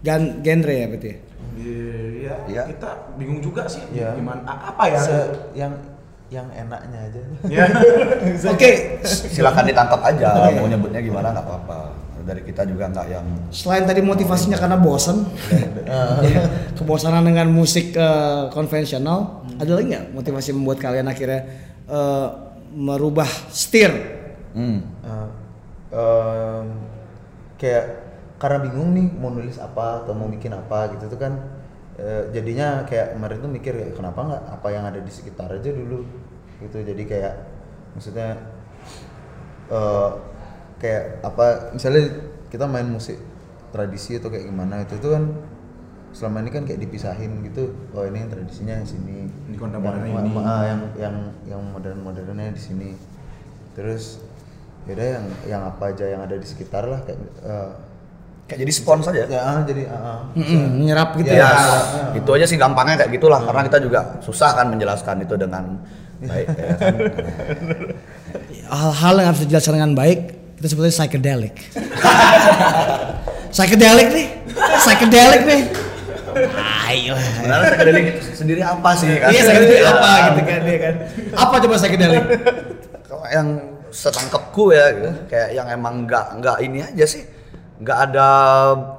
[0.00, 1.16] gan- genre ya berarti ya?
[1.60, 2.62] Iya, Iya.
[2.68, 3.84] kita bingung juga sih.
[3.90, 4.14] Iya.
[4.14, 5.00] Gimana apa ya?
[5.00, 5.72] Se- yang
[6.30, 7.20] yang enaknya aja.
[7.44, 7.64] Ya.
[8.54, 8.70] oke
[9.04, 10.56] Silakan ditangkap aja Oke.
[10.56, 11.78] mau nyebutnya gimana nggak apa-apa.
[12.20, 15.26] Dari kita juga nggak yang selain tadi motivasinya karena bosan
[16.22, 16.42] ya,
[16.74, 21.40] kebosanan dengan musik eh, konvensional ada lagi nggak motivasi membuat kalian akhirnya
[21.84, 22.28] eh,
[22.70, 23.90] merubah setir
[24.54, 25.28] hmm, Eh,
[25.90, 26.66] em,
[27.58, 27.84] kayak
[28.40, 31.36] karena bingung nih mau nulis apa atau mau bikin apa gitu tuh kan
[32.00, 35.68] eh, jadinya kayak kemarin tuh mikir ya kenapa nggak apa yang ada di sekitar aja
[35.68, 36.08] dulu?
[36.64, 36.80] Gitu.
[36.80, 37.34] Jadi kayak
[37.92, 38.40] maksudnya
[39.68, 40.10] eh,
[40.80, 43.20] kayak apa misalnya kita main musik
[43.76, 45.24] tradisi atau kayak gimana itu tuh kan
[46.10, 47.76] selama ini kan kayak dipisahin gitu.
[47.92, 49.28] Oh ini yang tradisinya yang sini.
[49.28, 50.40] Ini kontemporer yang, ini.
[50.40, 52.90] ah, yang yang yang modern modernnya di sini.
[53.76, 54.24] Terus
[54.88, 57.89] yaudah yang yang apa aja yang ada di sekitar lah kayak eh,
[58.50, 59.22] kayak jadi spons aja.
[59.30, 60.18] ya ah, jadi ah, ah.
[60.34, 64.58] Mm-mm, menyerap gitu Ya, ya, itu aja sih gampangnya kayak gitulah karena kita juga susah
[64.58, 65.78] kan menjelaskan itu dengan
[66.26, 66.94] baik ya kan.
[68.82, 70.20] hal-hal yang harus dijelaskan dengan baik
[70.58, 71.54] itu sebetulnya psychedelic.
[73.54, 74.28] Psychedelic nih.
[74.78, 75.62] Psychedelic nih.
[76.86, 77.14] Ayo.
[77.16, 79.30] Sebenarnya psychedelic sendiri apa sih kan?
[79.32, 80.94] iya psychedelic apa gitu kan dia kan?
[81.34, 82.24] Apa coba psychedelic?
[83.08, 83.48] Kalau yang
[83.90, 87.26] setangkepku ya gitu, kayak yang emang nggak nggak ini aja sih
[87.80, 88.28] nggak ada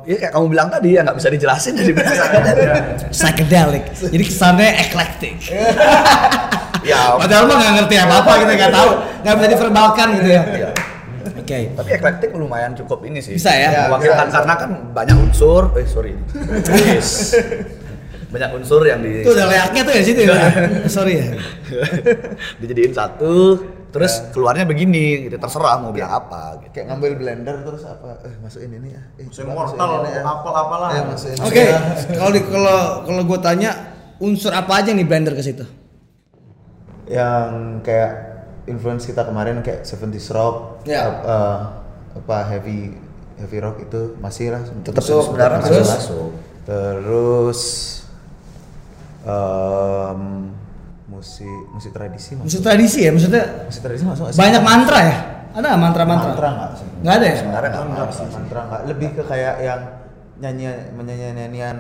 [0.09, 3.13] ya kayak kamu bilang tadi ya nggak bisa dijelasin jadi bilang psychedelic.
[3.13, 5.37] psychedelic jadi kesannya eclectic.
[6.81, 8.89] Ya padahal mah nggak ngerti apa apa gitu nggak tahu.
[9.21, 10.43] Nggak bisa diverbalkan gitu ya.
[10.49, 10.69] Iya.
[11.41, 11.57] oke.
[11.77, 13.37] Tapi eklektik lumayan cukup ini sih.
[13.37, 13.89] Bisa ya?
[13.89, 16.13] mewakilkan karena kan banyak unsur eh sorry.
[16.65, 17.37] Yes.
[18.31, 20.35] banyak unsur yang di itu udah layaknya tuh ya situ ya?
[20.87, 21.35] Sorry ya.
[22.63, 23.59] Dijadiin satu
[23.91, 28.33] terus keluarnya begini gitu terserah mau bilang apa gitu kayak ngambil blender terus apa eh
[28.39, 30.21] masukin ini ya eh, Masukin wortel, ini ya.
[30.23, 30.89] apel apalah.
[30.89, 31.03] eh,
[31.37, 31.79] oke ini ya.
[32.13, 33.71] kalau di- kalau kalau gue tanya
[34.17, 35.67] unsur apa aja nih blender ke situ
[37.05, 37.49] yang
[37.81, 38.11] kayak
[38.65, 41.19] influence kita kemarin kayak 70s rock Ya.
[41.19, 41.59] eh,
[42.13, 42.95] apa heavy
[43.37, 45.91] heavy rock itu masih lah Tetap masuk, sebenarnya masih masuk.
[45.91, 46.29] masuk.
[46.63, 47.61] terus
[49.21, 50.21] em,
[51.21, 52.45] musik musik tradisi masuk.
[52.49, 54.39] Musik tradisi ya maksudnya musik tradisi nggak sih?
[54.41, 55.15] banyak mantra ya?
[55.51, 56.29] Ada nggak mantra-mantra?
[56.31, 56.69] Mantra nggak
[57.01, 57.35] nggak ada ya?
[57.37, 58.25] Sebenarnya nggak Enggak apa sih.
[58.27, 58.81] mantra nggak.
[58.89, 59.81] Lebih ke kayak yang
[60.41, 61.77] nyanyi menyanyi nyanyian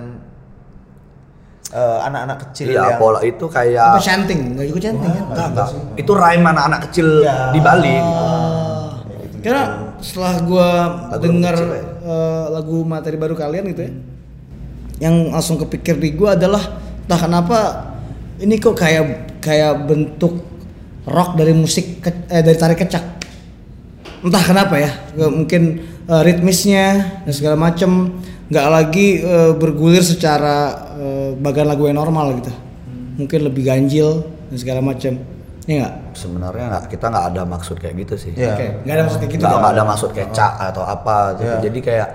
[1.71, 4.39] eh, anak-anak kecil iya yang pola itu apa kayak chanting?
[4.53, 5.09] Nggak juga chanting?
[5.09, 8.89] Kan enggak enggak itu rhyme anak-anak kecil di Bali Ah.
[9.41, 9.63] karena
[9.97, 10.69] setelah gua
[11.09, 11.83] Lagu dengar kecil ya?
[12.03, 13.91] eh, lagu materi baru kalian gitu ya
[15.01, 16.61] yang langsung kepikir di gua adalah
[17.01, 17.57] entah kenapa
[18.41, 19.03] ini kok kayak
[19.39, 20.41] kayak bentuk
[21.03, 23.05] rock dari musik ke- eh, dari tari kecak.
[24.21, 24.91] Entah kenapa ya
[25.23, 25.61] mungkin
[26.03, 26.85] eh, ritmisnya
[27.23, 28.21] dan segala macem.
[28.51, 30.57] Nggak lagi eh, bergulir secara
[30.93, 32.51] eh, bagian lagu yang normal gitu.
[33.15, 35.21] Mungkin lebih ganjil dan segala macem.
[35.65, 35.93] Ya nggak?
[36.17, 38.31] Sebenarnya nggak kita nggak ada maksud kayak gitu sih.
[38.33, 38.53] Iya.
[38.53, 39.43] oke nggak ada maksud kayak gitu.
[39.45, 41.45] Nggak ada maksud kecak atau apa gitu.
[41.47, 41.61] Iya.
[41.61, 42.09] jadi kayak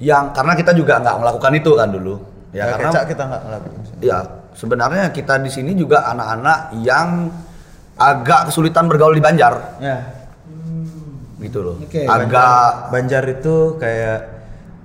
[0.00, 2.14] yang karena kita juga nggak melakukan itu kan dulu.
[2.50, 3.80] Ya, ya, karena kecak kita nggak ngelakuin.
[4.02, 4.18] Ya
[4.60, 7.32] sebenarnya kita di sini juga anak-anak yang
[7.96, 9.80] agak kesulitan bergaul di Banjar.
[9.80, 9.96] Ya.
[11.40, 11.76] Gitu loh.
[11.80, 12.04] Oke.
[12.04, 14.18] agak Banjar itu kayak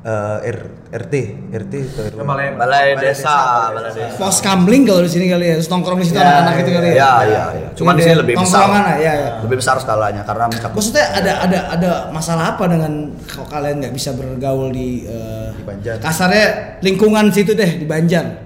[0.02, 1.14] eh, R- RT
[1.52, 2.02] RT itu.
[2.16, 4.16] Balai, balai desa balai desa.
[4.16, 6.88] Pos kamling kalau di sini kali ya terus nongkrong di situ Ya, anak-anak itu kali
[6.88, 6.96] ya.
[6.96, 7.68] ya ya ya.
[7.76, 8.72] Cuman di sini lebih besar.
[8.72, 9.30] lah, ya, ya.
[9.44, 12.94] lebih besar skalanya karena mencakup maksudnya ada ada ada masalah apa dengan
[13.28, 15.96] kalau kalian nggak bisa bergaul di, eh, Di Banjar.
[16.00, 16.48] kasarnya
[16.80, 18.45] lingkungan situ deh di Banjar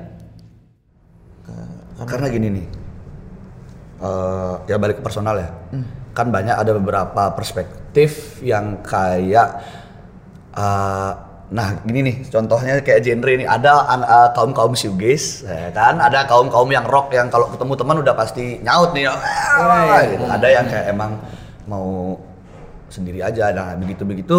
[2.10, 2.66] karena gini nih
[4.02, 5.50] eh, ya balik ke personal ya
[6.18, 9.62] kan banyak ada beberapa perspektif yang kayak
[10.58, 11.14] eh,
[11.50, 13.82] Nah, gini nih, contohnya kayak genre ini ada
[14.38, 15.98] kaum kaum shoegaze, ya kan?
[15.98, 20.26] Ada kaum kaum yang rock yang kalau ketemu teman udah pasti nyaut nih, "Ah," gitu.
[20.30, 21.18] Ada yang kayak emang
[21.66, 22.22] mau
[22.86, 23.50] sendiri aja.
[23.50, 24.38] Nah, begitu begitu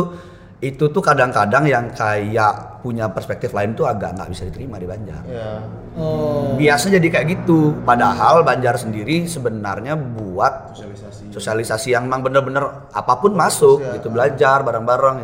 [0.60, 5.22] itu tuh kadang-kadang yang kayak punya perspektif lain tuh agak nggak bisa diterima di Banjar.
[5.24, 5.64] Ya.
[5.96, 6.52] Oh.
[6.54, 7.80] Biasa jadi kayak gitu.
[7.80, 11.22] Padahal Banjar sendiri sebenarnya buat Sosialisasi.
[11.32, 15.18] sosialisasi yang memang bener-bener apa pun masuk gitu belajar bareng-bareng.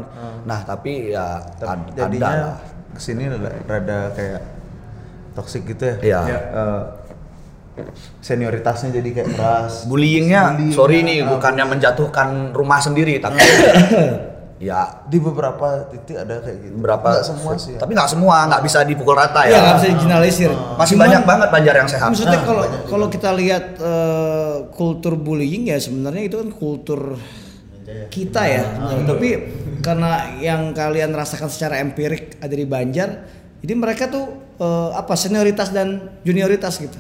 [0.49, 2.09] Nah tapi ya ad- ada lah.
[2.09, 2.33] Jadinya
[2.97, 4.41] ke sini rada, rada kayak
[5.37, 5.97] toxic gitu ya.
[6.01, 6.21] Iya.
[6.25, 6.39] Iya.
[6.41, 6.83] Eh,
[8.21, 9.85] senioritasnya jadi kayak keras.
[9.85, 13.37] Bullyingnya, Bullying, sorry nih ah, bukannya menjatuhkan rumah sendiri tapi
[14.57, 16.75] ya di beberapa titik ada kayak gitu.
[16.79, 17.73] berapa Nggak semua sih.
[17.73, 17.79] Ya.
[17.79, 19.59] tapi nggak semua nggak bisa dipukul rata Iya ya.
[19.61, 20.51] nggak bisa digeneralisir.
[20.75, 22.09] Masih Cuman- banyak banget Banjar yang sehat.
[22.09, 22.79] Maksudnya Nah, kalau juga.
[22.87, 27.01] kalau kita lihat eh, kultur bullying ya sebenarnya itu kan kultur
[28.09, 28.65] kita ya.
[28.79, 29.29] Nah, tapi
[29.79, 33.23] karena yang kalian rasakan secara empirik ada di Banjar,
[33.61, 36.97] jadi mereka tuh eh, apa senioritas dan junioritas gitu.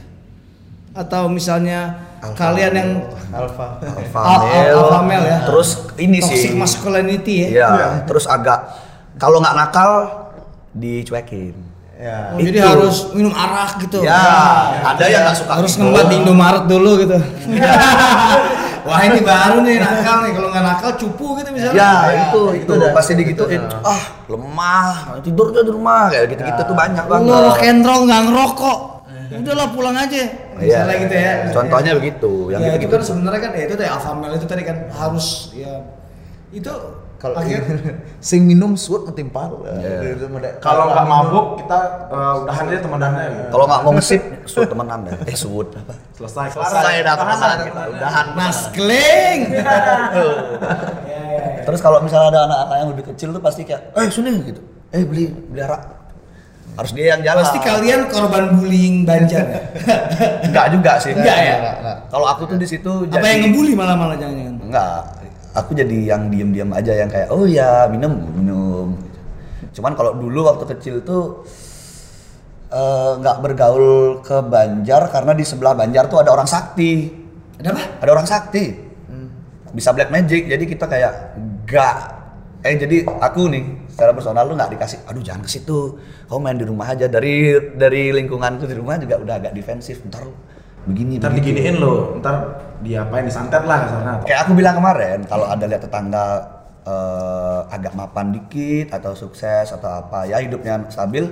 [0.96, 2.00] Atau misalnya
[2.32, 2.90] kalian yang
[3.28, 3.76] Alpha.
[3.78, 5.38] Alpha Al- al- male, alpha male ya.
[5.44, 6.56] Terus ini toxic sih.
[6.56, 7.48] masculinity ya.
[7.52, 7.68] Iya,
[8.09, 8.72] terus agak
[9.16, 9.90] kalau nggak nakal
[10.72, 11.52] dicuekin.
[11.96, 12.32] Ya.
[12.32, 12.68] Oh, jadi Itu.
[12.68, 14.04] harus minum arak gitu.
[14.04, 14.20] Ya,
[14.85, 15.80] ada yang nggak suka harus itu.
[15.80, 17.16] ngembat di Indomaret dulu gitu.
[18.87, 21.74] Wah ini baru nih nakal nih kalau nggak nakal cupu gitu misalnya.
[21.74, 21.92] Ya,
[22.30, 23.64] itu itu itu udah- pasti digituin.
[23.82, 27.26] Ah, lemah, tidur aja di rumah kayak gitu-gitu tuh banyak banget.
[27.26, 28.78] Lu rock and roll nggak ngerokok.
[29.30, 30.22] Udahlah pulang aja.
[30.60, 30.86] Iya.
[30.86, 31.32] Misalnya gitu ya.
[31.50, 32.94] Contohnya begitu, yang ya, itu gitu-gitu.
[32.94, 35.72] kan sebenarnya kan ya itu tadi alpha male itu tadi kan harus ya
[36.54, 36.72] itu
[37.16, 37.64] Kalau akhir
[38.28, 39.64] sing minum suut metimpal.
[39.64, 40.20] Iya.
[40.60, 41.78] Kalau nggak mabuk kita
[42.44, 43.48] udahan aja temenannya gitu.
[43.56, 45.16] Kalau nggak mau ngesip, suut temenan deh.
[45.32, 45.96] Eh, suut apa?
[46.12, 46.52] Selesai.
[46.52, 48.26] Selesai dah temenan kita, udahan.
[48.36, 49.40] Mas Kling.
[51.66, 54.60] Terus kalau misalnya ada anak-anak yang lebih kecil tuh pasti kayak, eh sini gitu,
[54.92, 55.95] eh beli beli arak.
[56.76, 57.42] Harus dia yang jalan.
[57.42, 59.44] Pasti kalian korban bullying Banjar?
[60.46, 61.16] Enggak juga sih.
[61.16, 61.56] Enggak ya?
[62.12, 64.54] Kalau aku tuh di situ Apa yang ngebully malah malah jangan-jangan.
[64.60, 65.00] Enggak.
[65.56, 68.92] Aku jadi yang diem-diem aja yang kayak, oh ya minum minum.
[69.72, 71.48] Cuman kalau dulu waktu kecil tuh
[72.68, 77.24] eh, nggak bergaul ke Banjar karena di sebelah Banjar tuh ada orang sakti.
[77.56, 77.82] Ada apa?
[78.04, 78.86] ada orang sakti
[79.76, 81.12] bisa black magic jadi kita kayak
[81.68, 82.15] gak
[82.66, 86.59] eh jadi aku nih secara personal lu nggak dikasih aduh jangan ke situ kamu main
[86.59, 87.35] di rumah aja dari
[87.79, 90.26] dari lingkunganku di rumah juga udah agak defensif ntar
[90.87, 91.59] begini Ntar begitu.
[91.59, 92.35] diginiin lo, ntar
[92.83, 94.12] diapain disantet lah kasarnya.
[94.22, 96.26] kayak aku bilang kemarin kalau ada lihat tetangga
[96.83, 101.26] eh, agak mapan dikit atau sukses atau apa ya hidupnya stabil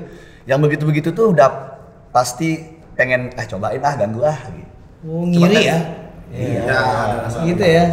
[0.46, 1.50] yang begitu begitu tuh udah
[2.10, 2.62] pasti
[2.94, 4.70] pengen eh cobain ah ganggu ah gitu.
[5.04, 5.78] Oh ngiri ya?
[6.34, 6.62] Iya,
[7.26, 7.38] rasa.
[7.44, 7.84] Gitu ya.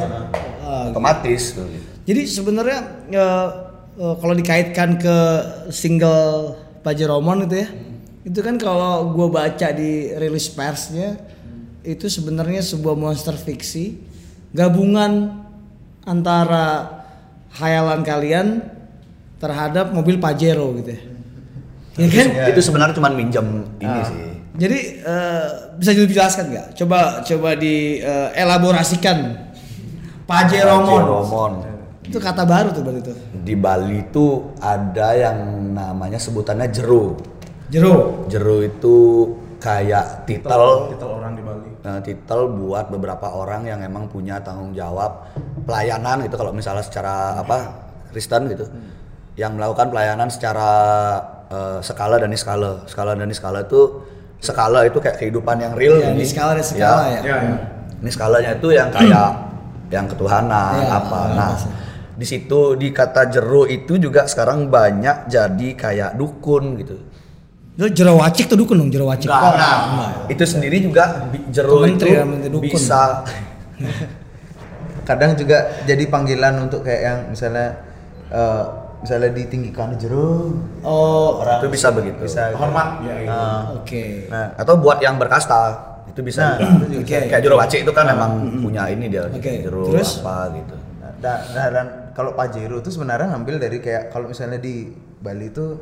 [0.61, 1.67] Ah, otomatis tuh
[2.11, 3.47] Jadi sebenarnya eh,
[4.03, 5.17] eh, kalau dikaitkan ke
[5.71, 7.67] single Pajeromon itu ya,
[8.27, 11.15] itu kan kalau gue baca di rilis persnya
[11.87, 13.95] itu sebenarnya sebuah monster fiksi
[14.51, 15.39] gabungan
[16.03, 16.99] antara
[17.55, 18.59] hayalan kalian
[19.39, 21.01] terhadap mobil Pajero gitu ya.
[21.95, 22.27] Ya kan?
[22.51, 24.19] itu sebenarnya cuma minjem ini sih
[24.51, 25.47] Jadi eh,
[25.79, 26.67] bisa dijelaskan nggak?
[26.75, 29.47] Coba coba dielaborasikan
[30.27, 31.03] Pajeromon.
[31.07, 31.70] Romon.
[32.11, 33.15] Itu kata baru tuh berarti tuh.
[33.41, 34.25] Di Bali itu
[34.59, 35.37] ada yang
[35.71, 37.15] namanya sebutannya jero.
[37.71, 38.27] Jero.
[38.27, 38.95] Jero itu
[39.57, 41.69] kayak titel, Titel orang di Bali.
[41.81, 45.31] nah, titel buat beberapa orang yang emang punya tanggung jawab
[45.63, 47.57] pelayanan gitu kalau misalnya secara apa
[48.11, 48.67] Kristen gitu.
[49.33, 50.69] Yang melakukan pelayanan secara
[51.47, 52.83] eh, skala dan skala.
[52.85, 54.03] Skala dan skala itu
[54.41, 55.95] skala itu kayak kehidupan yang real.
[55.95, 56.27] Ya, ini.
[56.27, 57.21] skala dan skala ya.
[57.23, 57.55] Iya, iya.
[58.01, 59.29] Ini skalanya itu yang kayak
[59.93, 61.19] yang ketuhanan Ya, apa.
[61.21, 61.69] ya, Nah, pasti.
[62.21, 67.01] Di situ di kata jero itu juga sekarang banyak jadi kayak dukun gitu.
[67.73, 69.25] Lu jero wacik tuh dukun dong jero wacik.
[69.25, 69.77] Enggak, nah,
[70.27, 72.69] itu sendiri juga jero Itu menteri itu ya, menteri dukun.
[72.69, 73.01] bisa
[75.01, 77.67] kadang juga jadi panggilan untuk kayak yang misalnya
[78.29, 78.63] eh,
[79.01, 80.53] misalnya ditinggikan jero
[80.85, 82.21] Oh, itu bisa begitu.
[82.21, 83.01] bisa Hormat.
[83.01, 83.33] Ya, gitu.
[83.33, 83.61] Ah.
[83.73, 84.03] oke.
[84.29, 85.73] nah Atau buat yang berkasta
[86.05, 86.85] itu bisa Nah, juga.
[86.85, 87.05] itu juga.
[87.07, 88.31] Kayak- Kayak jero wacik itu kan emang
[88.61, 90.21] punya ini dia Oke, jero terus?
[90.21, 90.75] apa gitu.
[91.01, 94.89] Nah, dan, dan, dan kalau Pajero itu sebenarnya ngambil dari kayak kalau misalnya di
[95.21, 95.79] Bali itu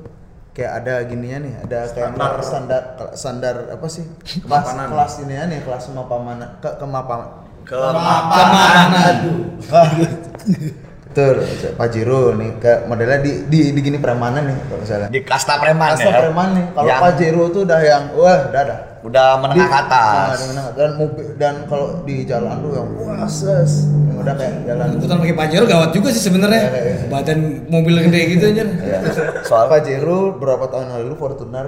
[0.50, 2.32] kayak ada gininya nih, ada kayak Standar.
[2.44, 4.04] standar standar, standar apa sih?
[4.44, 4.88] Kelas Kemapanan.
[4.92, 7.30] kelas ini ya nih, kelas kemapanan ke kemapanan.
[7.64, 9.16] Kemapanan.
[11.10, 11.42] Betul,
[11.74, 15.08] Pajero nih kayak modelnya di di, di gini premanan nih kalau misalnya.
[15.10, 16.20] Di kasta preman Kasta ya.
[16.22, 16.66] preman nih.
[16.70, 18.80] Kalau Yang- Pajero tuh udah yang wah, udah dah.
[19.00, 20.28] udah menengah ke atas.
[20.28, 20.72] Nah, di menengah.
[20.76, 25.18] dan mobil dan kalau di jalan tuh yang wah ses yang udah kayak jalan Ikutan
[25.18, 26.64] pakai Pajero gawat juga sih sebenarnya.
[26.68, 26.96] Iya, iya.
[27.08, 28.64] Badan mobil gede gitu aja.
[28.68, 28.98] Iya.
[29.42, 31.68] Soal Pajero berapa tahun lalu Fortuner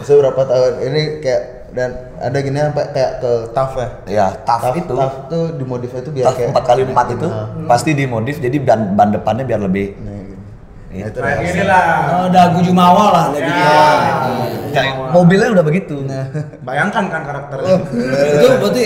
[0.00, 4.94] seberapa tahun ini kayak dan ada gini sampai kayak ke TAF ya ya TAF itu
[4.94, 8.56] TAF tuh dimodify itu biar TAF kayak 4 kali 4 itu Nah, pasti dimodif jadi
[8.58, 10.36] ban, ban depannya biar lebih nah, gini.
[10.88, 11.04] Iya.
[11.04, 11.44] Nah, itu Kayak dah.
[11.44, 11.84] gini lah.
[12.08, 13.68] Oh, dagu Jumawa lah lebih Ya.
[13.68, 14.14] ya.
[14.68, 15.94] Kayak mobilnya udah begitu.
[16.62, 17.76] Bayangkan kan karakternya.
[18.32, 18.84] itu berarti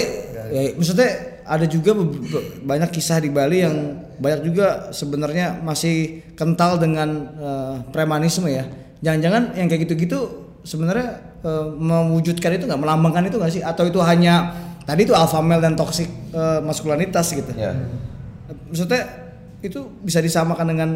[0.50, 1.10] ya, maksudnya
[1.42, 1.90] ada juga
[2.62, 3.74] banyak kisah di Bali yang
[4.16, 8.66] banyak juga sebenarnya masih kental dengan eh, premanisme ya.
[8.98, 13.62] Jangan-jangan yang kayak gitu-gitu sebenarnya eh, mewujudkan itu nggak melambangkan itu nggak sih?
[13.62, 17.50] Atau itu hanya tadi itu alpha male dan toxic eh, maskulinitas gitu?
[17.54, 17.74] Ya.
[18.68, 19.02] Maksudnya
[19.62, 20.90] itu bisa disamakan dengan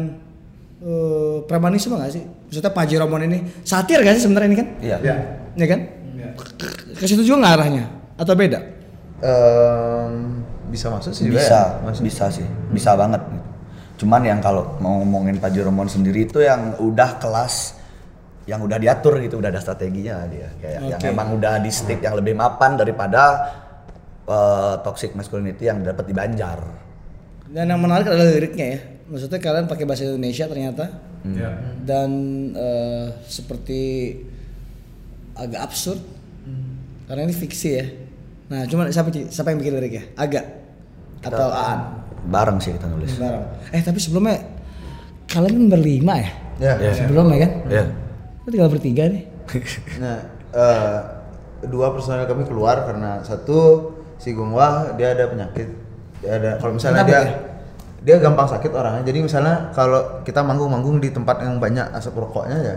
[0.83, 2.23] eh, premanisme nggak sih?
[2.47, 4.67] Maksudnya Pak Jeromon ini satir gak sih sebenarnya ini kan?
[4.79, 4.97] Iya.
[5.03, 5.15] Ya.
[5.57, 5.79] Ya kan?
[6.17, 6.29] Ya.
[6.97, 7.85] Ke situ juga nggak arahnya?
[8.17, 8.59] Atau beda?
[9.17, 11.63] Em, bisa masuk sih juga Bisa, ya?
[11.85, 12.03] Masuk.
[12.05, 12.45] bisa sih.
[12.73, 13.47] Bisa banget gitu.
[14.05, 17.76] Cuman yang kalau mau ngomongin Pak Jeromon sendiri itu yang udah kelas
[18.47, 20.47] yang udah diatur gitu, udah ada strateginya dia.
[20.57, 21.11] Kayak yang Oke.
[21.11, 23.21] emang udah di stick yang lebih mapan daripada
[24.23, 26.59] eh, toxic masculinity yang dapat di Banjar.
[27.51, 28.79] Dan yang menarik adalah liriknya ya.
[29.07, 30.85] Maksudnya kalian pakai bahasa Indonesia ternyata
[31.27, 31.59] Ya.
[31.83, 32.09] dan
[32.55, 34.15] eh, seperti
[35.35, 35.99] agak absurd
[37.07, 37.85] karena ini fiksi ya.
[38.47, 40.03] Nah, cuma siapa siapa yang bikin liriknya?
[40.15, 40.43] Agak
[41.19, 41.79] atau Aan?
[42.31, 43.11] Bareng sih kita nulis.
[43.19, 43.43] Bareng.
[43.75, 44.39] Eh tapi sebelumnya
[45.27, 46.29] kalian berlima ya?
[46.59, 46.73] Ya.
[46.79, 46.91] Iya.
[46.95, 47.51] Sebelumnya kan?
[47.67, 47.83] Iya.
[48.47, 49.23] Kita tinggal bertiga nih.
[49.99, 50.23] Nah,
[50.55, 50.97] eh,
[51.67, 55.67] dua personel kami keluar karena satu si Gungwa dia ada penyakit.
[56.23, 57.35] Dia ada kalau misalnya Kenapa dia dia?
[58.07, 59.03] dia gampang sakit orangnya.
[59.03, 62.75] Jadi misalnya kalau kita manggung-manggung di tempat yang banyak asap rokoknya ya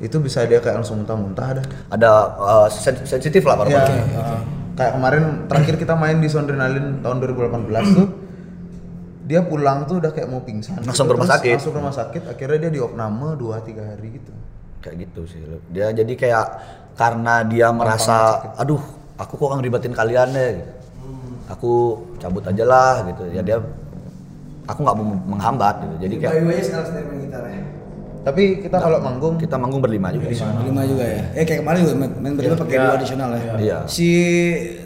[0.00, 1.62] itu bisa dia kayak langsung muntah-muntah ada.
[1.92, 4.04] Ada eh, sen- sensitif lah Ya, paru-parunya.
[4.16, 4.40] uh,
[4.72, 8.08] kayak kemarin terakhir kita main di Sondrenalin tahun 2018 tuh
[9.28, 10.80] dia pulang tuh udah kayak mau pingsan.
[10.80, 11.60] Langsung ke rumah sakit.
[11.60, 12.22] Langsung ke rumah sakit.
[12.24, 14.32] Akhirnya dia di opname 2 3 hari gitu.
[14.80, 15.40] Kayak gitu sih
[15.70, 16.46] dia jadi kayak
[16.96, 18.80] karena dia merasa aduh
[19.16, 20.72] aku kok ngeribetin kalian deh gitu.
[21.52, 21.72] aku
[22.20, 23.58] cabut aja lah gitu ya dia
[24.64, 27.62] aku nggak mau menghambat gitu jadi kayak aja sekarang gitar ya.
[28.20, 31.24] Tapi kita kalau manggung kita manggung berlima juga sini Berlima juga ya.
[31.32, 32.84] Eh kayak kemarin juga main, main berlima pakai Iya.
[32.84, 33.42] dua additional ya.
[33.56, 33.78] Iya.
[33.88, 34.08] Si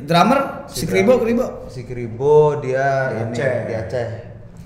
[0.06, 1.66] drummer, si Kribo, Kribo.
[1.66, 3.50] si Kribo dia ini Aceh.
[3.66, 4.06] di Aceh.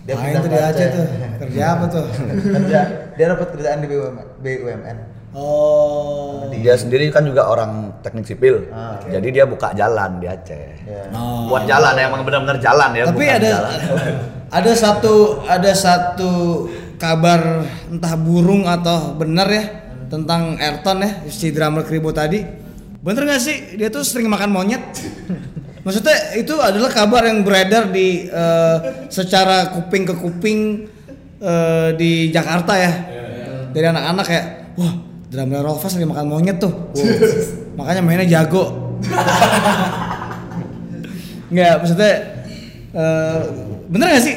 [0.05, 1.05] Dia Main tuh di Aceh tuh.
[1.49, 2.05] Kerja apa tuh?
[2.61, 2.81] Kerja.
[3.17, 4.97] Dia dapat kerjaan di BUMN.
[5.37, 6.49] Oh.
[6.49, 11.05] dia sendiri kan juga orang teknik sipil Ah, jadi dia buka jalan di Aceh Ya.
[11.13, 11.53] Oh.
[11.53, 13.79] buat jalan ya emang benar-benar jalan ya Tapi bukan ada jalan.
[14.59, 15.15] ada satu
[15.45, 16.33] ada satu
[16.97, 19.65] kabar entah burung atau benar ya
[20.09, 22.41] tentang Ayrton ya si drummer Kribo tadi.
[22.99, 24.81] Bener gak sih dia tuh sering makan monyet?
[25.85, 28.77] Maksudnya itu adalah kabar yang beredar di eh,
[29.09, 30.59] secara kuping ke kuping
[31.39, 32.93] eh, di Jakarta ya.
[33.69, 34.93] Dari anak-anak kayak, wah
[35.29, 36.73] drummer Rolfa sering makan monyet tuh.
[36.73, 37.85] Wow.
[37.85, 38.97] Makanya mainnya jago.
[41.49, 42.13] Enggak, maksudnya
[42.93, 43.41] eh,
[43.89, 44.37] bener gak sih?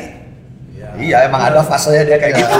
[0.99, 2.55] iya emang ada fasenya dia kayak gitu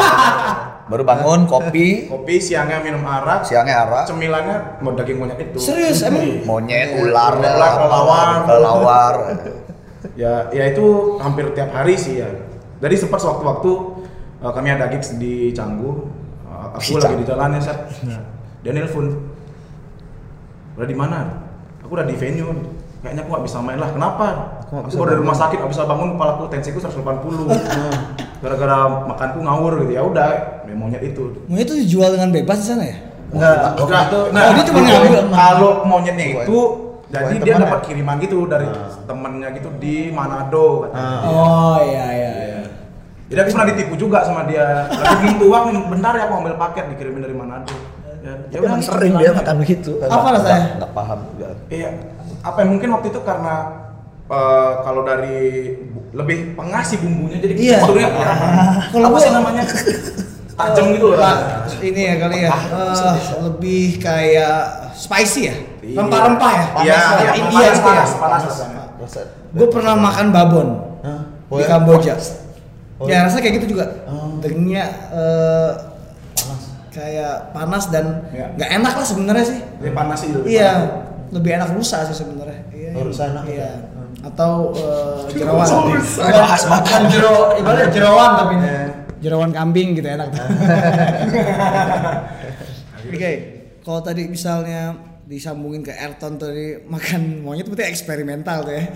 [0.91, 5.58] baru bangun kopi Kopi siangnya minum arak, siangnya arah cemilannya mau daging monyet itu.
[5.60, 6.44] Serius emang?
[6.44, 8.28] monyet ular Ular, apa, kelelawar.
[8.48, 9.15] kelelawar
[10.17, 12.28] Ya, ya itu hampir tiap hari sih ya.
[12.84, 13.72] Jadi sempat sewaktu-waktu
[14.44, 16.12] eh, kami ada gigs di Canggu.
[16.71, 17.77] Aku lagi di jalan ya, Sat.
[18.62, 19.05] Dia nelpon.
[20.77, 21.19] Udah di mana?
[21.84, 22.51] Aku udah di venue.
[23.01, 23.89] Kayaknya aku gak bisa main lah.
[23.89, 24.25] Kenapa?
[24.62, 27.49] Aku Aku baru dari rumah sakit, gak bisa bangun, kepalaku tensiku 180.
[28.45, 28.77] Gara-gara
[29.10, 29.91] makanku ngawur gitu.
[29.97, 30.29] Ya udah,
[30.65, 31.34] ya monyet itu.
[31.49, 32.97] Monyet itu dijual dengan bebas di sana ya?
[33.31, 34.03] Enggak, Enggak,
[34.36, 35.23] nah, Oh, dia cuma itu ngambil.
[35.31, 36.60] Kalau monyetnya Buat- itu
[37.12, 37.86] jadi dia dapat ya?
[37.91, 38.67] kiriman gitu dari
[39.03, 41.03] temennya gitu di Manado katanya.
[41.03, 41.27] Ah.
[41.27, 42.40] Oh iya iya iya.
[43.32, 44.91] Jadi aku pernah ditipu juga sama dia.
[44.91, 47.72] Lagi gitu uang bentar ya aku ambil paket dikirimin dari Manado.
[48.22, 50.46] Ya, ya emang sering dia makan begitu Apa rasanya?
[50.54, 51.89] Nggak- nggak paham juga Iya.
[52.44, 53.56] Apa yang mungkin waktu itu karena
[54.28, 55.39] eh, kalau dari
[56.12, 57.78] lebih pengasih bumbunya jadi Iya.
[57.82, 58.10] sebetulnya
[58.91, 59.63] Kalau apa sih namanya
[60.60, 61.17] tajam gitu loh.
[61.17, 61.38] Pak,
[61.82, 62.50] ini ya kali ya.
[62.54, 64.58] eh, lebih kayak
[64.94, 65.56] spicy ya.
[65.82, 65.98] Iya.
[65.98, 66.62] Rempah-rempah ya.
[66.62, 66.86] Iya, Panas,
[67.17, 67.89] iya, India panas, gitu ya.
[67.89, 68.82] panas, panas rasanya.
[69.02, 69.28] Resep.
[69.50, 70.67] Gue pernah makan babon
[71.02, 71.22] Hah?
[71.26, 71.67] di Oh ya?
[71.67, 72.13] Kamboja.
[73.02, 73.10] Oh.
[73.10, 73.86] Ya rasanya kayak gitu juga.
[74.06, 74.38] Oh.
[74.38, 75.72] Dagingnya eh,
[76.92, 78.54] kayak panas dan Iya.
[78.54, 79.60] nggak enak lah sebenarnya sih.
[79.82, 80.30] Lebih panas sih.
[80.30, 81.34] lebih Iya, panas.
[81.34, 82.62] lebih enak rusa sih sebenarnya.
[82.70, 82.90] Iya.
[82.94, 83.44] Oh, rusa enak.
[83.50, 83.72] Iya.
[84.22, 85.66] Atau eh, jerawan.
[86.22, 88.68] Bahas makan jero, ibaratnya jerawan tapi ini.
[88.68, 88.86] Iya.
[89.22, 90.30] Jerawan kambing gitu enak.
[93.12, 93.32] Oke,
[93.82, 94.94] kalau tadi misalnya
[95.26, 98.84] disambungin ke Ayrton tadi makan monyet berarti eksperimental tuh ya.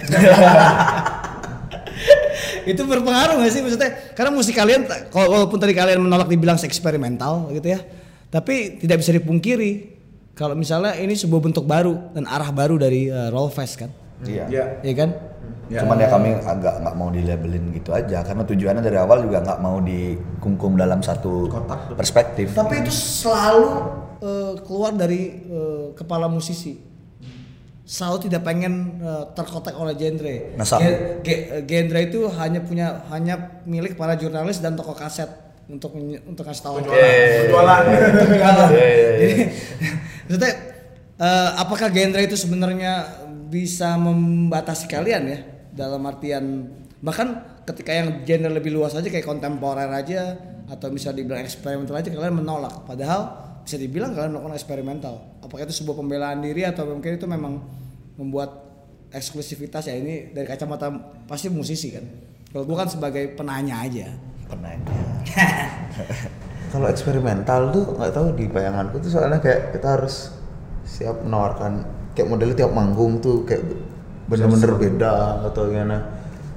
[2.65, 7.53] itu berpengaruh gak sih maksudnya karena musik kalian kalau walaupun tadi kalian menolak dibilang eksperimental
[7.53, 7.79] gitu ya
[8.33, 9.95] tapi tidak bisa dipungkiri
[10.35, 13.91] kalau misalnya ini sebuah bentuk baru dan arah baru dari uh, Rollfest kan
[14.23, 14.47] Iya.
[14.47, 14.65] Ya.
[14.79, 15.09] ya kan
[15.65, 19.59] Cuman ya kami agak nggak mau dilabelin gitu aja karena tujuannya dari awal juga nggak
[19.65, 21.97] mau dikungkum dalam satu Kotak.
[21.97, 22.53] perspektif.
[22.53, 23.69] tapi itu selalu
[24.21, 26.77] uh, keluar dari uh, kepala musisi
[27.85, 30.57] selalu tidak pengen uh, terkotak oleh genre?
[30.57, 35.29] Nah, sa- Ge- ge- genre itu hanya punya hanya milik para jurnalis dan toko kaset
[35.69, 35.93] untuk
[36.25, 36.81] untuk kasih tahu.
[36.81, 37.83] Jualan.
[38.25, 38.69] Jualan.
[38.73, 39.09] Iya, iya, iya.
[39.21, 39.35] Jadi
[40.25, 40.51] maksudnya
[41.15, 42.93] eh, apakah genre itu sebenarnya
[43.47, 45.39] bisa membatasi kalian ya?
[45.69, 46.65] Dalam artian
[47.05, 47.37] bahkan
[47.69, 50.33] ketika yang genre lebih luas aja kayak kontemporer aja
[50.65, 52.81] atau bisa dibilang eksperimental aja kalian menolak.
[52.89, 57.59] Padahal bisa dibilang kalian melakukan eksperimental apakah itu sebuah pembelaan diri atau mungkin itu memang
[58.15, 58.53] membuat
[59.09, 60.93] eksklusivitas ya ini dari kacamata
[61.25, 62.05] pasti musisi kan
[62.53, 64.07] kalau bukan sebagai penanya aja
[64.45, 64.93] Penanya.
[66.73, 70.33] Kalau eksperimental tuh nggak tahu di bayanganku tuh soalnya kayak kita harus
[70.85, 71.81] siap menawarkan
[72.13, 73.65] kayak modelnya tiap manggung tuh kayak
[74.29, 75.97] bener-bener beda atau gimana.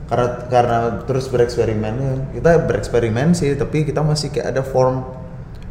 [0.09, 2.13] Karena karena terus bereksperimen ya.
[2.41, 5.05] kita bereksperimen sih tapi kita masih kayak ada form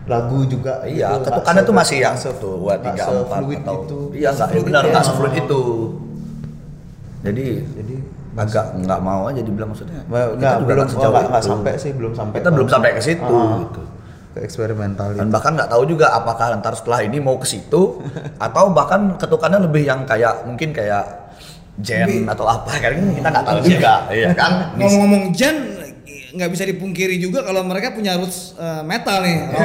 [0.08, 0.74] lagu juga.
[0.88, 1.28] Iya, gitu.
[1.28, 4.00] ketukannya tuh masih yang satu, dua, tiga, empat atau itu.
[4.16, 4.92] iya nggak Se-fluid benar itu.
[4.96, 5.62] nggak sefluid itu.
[7.28, 7.96] Jadi Jadi
[8.38, 10.02] agak nggak mau aja dibilang maksudnya.
[10.08, 13.26] Nggak, belum nggak sampai sih, belum sampai Kita belum sampai ke situ.
[13.36, 13.82] Ah, gitu.
[14.38, 15.34] ke eksperimental Dan itu.
[15.34, 17.98] bahkan nggak tahu juga apakah ntar setelah ini mau ke situ
[18.46, 21.26] atau bahkan ketukannya lebih yang kayak mungkin kayak
[21.78, 24.74] Jen atau apa kan kita nggak tahu juga, iya kan?
[24.78, 25.77] ngomong-ngomong Jan
[26.38, 29.60] nggak bisa dipungkiri juga kalau mereka punya roots eh, metal nih ya.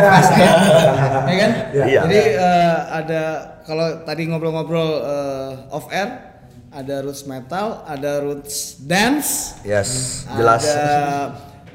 [1.28, 2.00] ya kan Iya.
[2.02, 3.22] jadi eh, ada
[3.62, 6.32] kalau tadi ngobrol-ngobrol eh, off air
[6.72, 10.64] ada roots metal ada roots dance Yes, jelas.
[10.64, 10.90] ada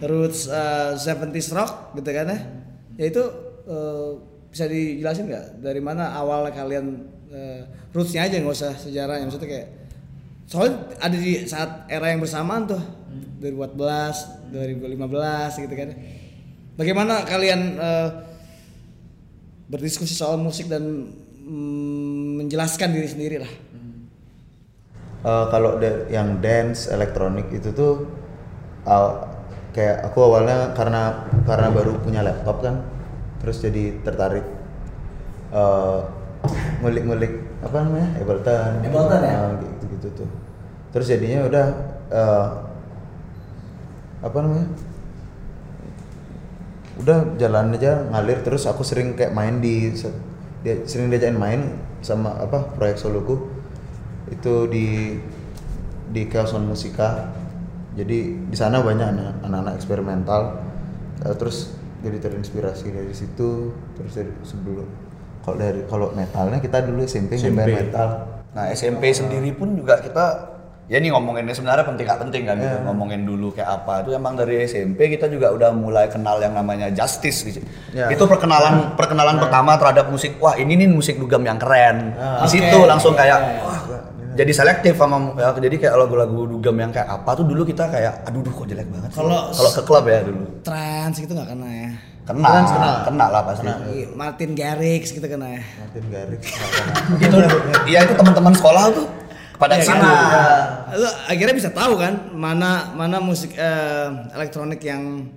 [0.04, 2.40] roots eh, 70s rock gitu kan ya
[2.98, 3.24] ya itu
[3.64, 4.10] eh,
[4.48, 7.62] bisa dijelasin nggak dari mana awal kalian eh,
[7.94, 9.68] rootsnya aja nggak usah sejarahnya maksudnya kayak
[10.48, 12.80] soalnya ada di saat era yang bersamaan tuh
[13.38, 15.90] 2014 2015 gitu kan.
[16.78, 18.10] Bagaimana kalian eh,
[19.68, 21.12] berdiskusi soal musik dan
[21.48, 23.52] mm, menjelaskan diri sendiri lah?
[25.28, 28.08] Eh, kalau yang dance elektronik itu tuh
[28.88, 29.28] uh,
[29.76, 32.82] kayak aku awalnya karena karena baru punya laptop kan
[33.38, 34.46] terus jadi tertarik
[35.54, 36.00] eh,
[36.82, 39.36] ngulik-ngulik apa namanya Ableton Ableton ya?
[39.38, 40.30] Eh, gitu gitu tuh.
[40.94, 41.66] Terus jadinya udah
[42.10, 42.46] eh,
[44.28, 44.68] apa namanya?
[46.98, 49.94] Udah jalan aja ngalir terus aku sering kayak main di
[50.66, 51.62] dia sering diajakin main
[52.02, 53.48] sama apa proyek soloku.
[54.28, 55.18] Itu di
[56.10, 57.32] di Chaos on Musika.
[57.94, 60.42] Jadi di sana banyak anak- anak-anak eksperimental.
[61.22, 64.86] Eh, terus jadi terinspirasi dari situ terus dari sebelum
[65.42, 67.66] kalau dari kalau metalnya kita dulu SMP, SMP.
[67.74, 68.42] metal.
[68.54, 70.57] Nah SMP sendiri pun juga kita
[70.88, 72.68] ya ini ngomonginnya sebenarnya penting gak penting kan gitu.
[72.70, 72.84] Iya.
[72.84, 76.88] ngomongin dulu kayak apa itu emang dari SMP kita juga udah mulai kenal yang namanya
[76.90, 77.60] justice gitu.
[77.92, 78.08] Ya.
[78.08, 82.40] itu perkenalan perkenalan pertama terhadap musik wah ini nih musik dugam yang keren Ah.
[82.42, 82.88] di situ Oke.
[82.88, 83.62] langsung kayak Iya, iya.
[83.62, 83.80] wah
[84.32, 88.24] jadi selektif sama ya, jadi kayak lagu-lagu dugam yang kayak apa tuh dulu kita kayak
[88.24, 89.18] aduh duh kok jelek banget sih.
[89.18, 91.90] Kalau- kalau ke klub ya dulu trans gitu nggak kena ya
[92.24, 92.92] kena Trans kena.
[93.04, 96.42] kena lah pasti Iya, Martin Garrix gitu kena ya Martin Garrix
[97.18, 97.38] itu
[97.88, 99.08] ya itu teman-teman sekolah tuh
[99.58, 100.14] pada Ya, situ karena
[100.94, 105.28] lu akhirnya bisa tahu kan mana mana musik eh, elektronik yang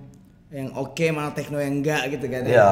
[0.51, 2.43] yang oke, mana techno yang enggak gitu kan.
[2.45, 2.71] Iya.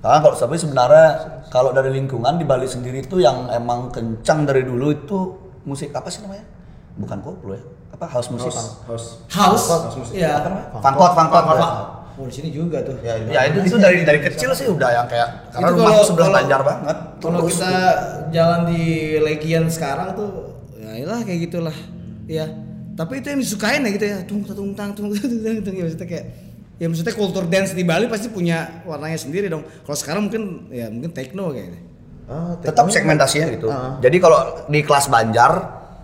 [0.00, 1.08] Karena kalau tapi sebenarnya
[1.50, 5.18] kalau dari lingkungan di Bali sendiri itu yang emang kencang dari dulu itu
[5.66, 6.46] musik apa sih namanya?
[6.96, 7.62] Bukan koplo ya?
[7.92, 8.54] Apa house musik?
[8.54, 9.26] House.
[9.34, 9.66] House.
[9.66, 10.14] House musik.
[10.14, 10.40] Iya.
[10.40, 10.68] Apa namanya?
[10.78, 11.44] Funkot, funkot.
[12.16, 12.96] Oh, di sini juga tuh.
[13.00, 16.06] ya, Ya itu itu dari dari kecil sih udah yang kayak karena Itu rumahku kalau-
[16.06, 16.96] sebelah kalau- Banjar banget.
[17.16, 17.74] Kalau Terus kita
[18.30, 18.82] jalan di
[19.18, 20.30] Legian sekarang tuh
[20.76, 21.76] ya iyalah kayak gitulah.
[22.24, 22.46] Ya.
[22.92, 24.18] Tapi itu yang disukain ya gitu ya.
[24.24, 26.24] Tung tung tang tung tung tung tung ya maksudnya kayak
[26.76, 29.60] ya maksudnya kultur dance di Bali pasti punya warnanya sendiri dong.
[29.62, 31.80] Kalau sekarang mungkin ya mungkin techno kayaknya.
[32.26, 33.68] Ah, tetap techno- segmentasinya gitu.
[33.68, 34.00] Ah.
[34.00, 35.52] Jadi kalau di kelas Banjar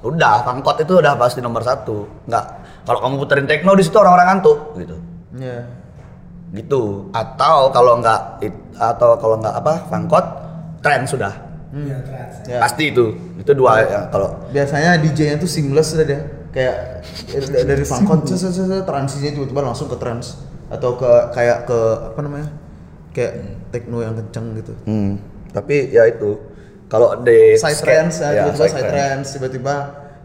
[0.02, 2.04] udah Funkot itu udah pasti nomor satu.
[2.28, 2.44] Nggak
[2.84, 4.96] kalau kamu puterin techno di situ orang-orang ngantuk gitu.
[5.34, 5.80] Iya.
[6.52, 7.08] Gitu.
[7.16, 8.44] Atau kalau nggak
[8.76, 10.24] atau kalau nggak apa fangkot
[10.84, 11.32] tren sudah.
[11.72, 12.34] Iya, trans.
[12.44, 12.58] Ya.
[12.60, 13.16] pasti itu.
[13.40, 16.22] Itu dua ya kalau biasanya DJ-nya tuh seamless udah deh.
[16.52, 17.00] Kayak
[17.64, 18.04] dari set,
[18.84, 20.36] transisinya tiba-tiba langsung ke trance
[20.68, 21.78] atau ke kayak ke
[22.12, 22.48] apa namanya?
[23.16, 23.32] Kayak
[23.72, 24.72] techno yang kenceng gitu.
[24.84, 25.16] Hmm,
[25.56, 26.36] tapi ya itu.
[26.92, 29.26] Kalau di side trends ya, ya, tiba-tiba side side trends.
[29.32, 29.74] tiba-tiba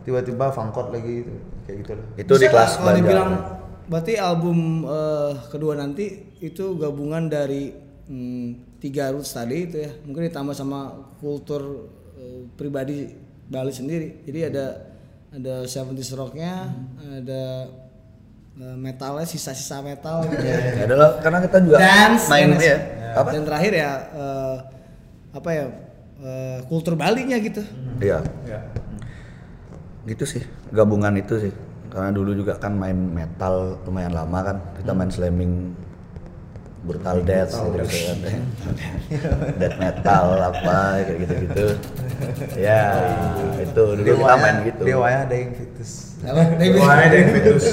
[0.04, 1.32] tiba-tiba fangkot lagi gitu.
[1.64, 3.32] kayak gitu lah Itu di Bisa kelas nggak kalau dibilang.
[3.88, 7.72] Berarti album eh, kedua nanti itu gabungan dari
[8.08, 10.92] hmm, tiga roots tadi itu ya mungkin ditambah sama
[11.24, 11.88] kultur
[12.20, 13.08] eh, pribadi
[13.48, 14.66] Bali sendiri jadi ada
[15.32, 16.68] ada 70s rocknya
[17.00, 17.44] ada
[18.60, 22.78] eh, metalnya sisa-sisa metal gitu Ya adalah karena kita juga dance main ya.
[23.18, 23.30] Apa?
[23.34, 24.56] dan terakhir ya eh,
[25.32, 25.66] apa ya
[26.22, 27.64] eh, kultur Bali nya gitu
[27.98, 28.22] Iya.
[28.46, 28.62] Ya.
[30.08, 31.54] Gitu sih, gabungan itu sih.
[31.98, 34.58] Karena dulu juga kan main metal lumayan lama kan.
[34.78, 35.74] Kita main slamming
[36.86, 38.44] brutal death gitu, gitu kan.
[39.60, 41.68] Death metal apa kayak gitu-gitu.
[42.54, 42.82] Ya,
[43.58, 44.82] itu dulu kita main gitu.
[44.86, 46.78] Dewanya ada yang fitus David?
[46.78, 47.30] Wah, ada yang.
[47.34, 47.66] Terus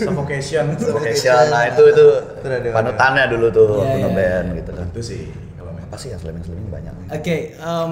[0.00, 0.64] Suffocation.
[0.80, 2.06] Vocation, nah itu itu
[2.72, 4.06] panutannya dulu tuh Iya, waktu iya.
[4.08, 4.86] ngeband gitu kan.
[4.88, 5.22] Itu sih
[5.60, 5.84] kalau main.
[5.84, 6.94] Apa sih yang slamming-slamming banyak.
[7.12, 7.90] Oke, em,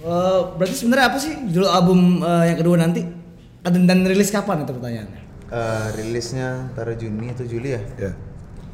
[0.00, 3.21] eh, berarti sebenarnya apa sih judul album eh, yang kedua nanti?
[3.62, 5.20] Dan, dan rilis kapan itu pertanyaannya?
[5.48, 8.12] Eh, rilisnya antara Juni atau Juli ya Ya.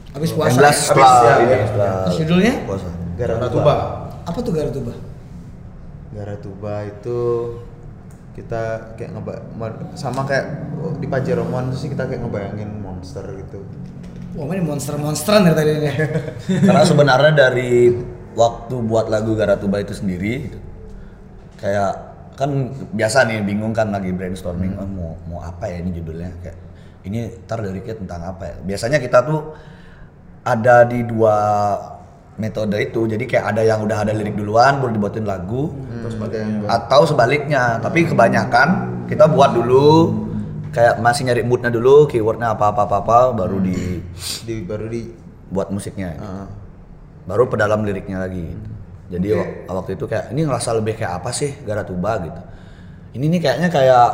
[0.08, 0.56] Habis puasa.
[0.56, 0.84] jelas ya?
[0.88, 1.66] setelah Habis, ya, ini, ya.
[2.00, 2.54] Terus judulnya?
[2.64, 2.88] puasa.
[3.14, 3.74] Garatuba.
[4.24, 4.92] Apa tuh Garatuba?
[6.08, 7.18] Garatuba itu
[8.32, 8.62] kita
[8.94, 10.46] kayak ngeba ma- sama kayak
[10.96, 13.66] di Pajeromon sih kita kayak ngebayangin monster gitu
[14.38, 15.90] Wah, ini monster-monsteran dari tadi ini.
[16.68, 17.90] Karena sebenarnya dari
[18.32, 20.54] waktu buat lagu Garatuba itu sendiri
[21.58, 22.07] kayak
[22.38, 22.50] kan
[22.94, 26.30] biasa nih bingung kan lagi brainstorming "Oh, mau mau apa ya ini judulnya?
[26.38, 26.56] Kayak
[27.02, 28.56] ini ntar liriknya tentang apa ya?
[28.62, 29.58] Biasanya kita tuh
[30.46, 31.34] ada di dua
[32.38, 35.74] metode itu jadi kayak ada yang udah ada lirik duluan baru dibuatin lagu
[36.06, 40.14] terus yang atau sebaliknya tapi kebanyakan kita buat dulu
[40.70, 43.98] kayak masih nyari moodnya dulu keywordnya apa apa apa, apa baru di
[44.46, 45.10] di baru di
[45.50, 46.14] buat musiknya.
[46.14, 46.46] Eh,
[47.28, 48.56] baru pedalam liriknya lagi
[49.08, 52.20] jadi wak- waktu itu kayak ini ngerasa lebih kayak apa sih Garatuba?
[52.20, 52.40] gitu.
[53.16, 54.08] Ini nih kayaknya kayak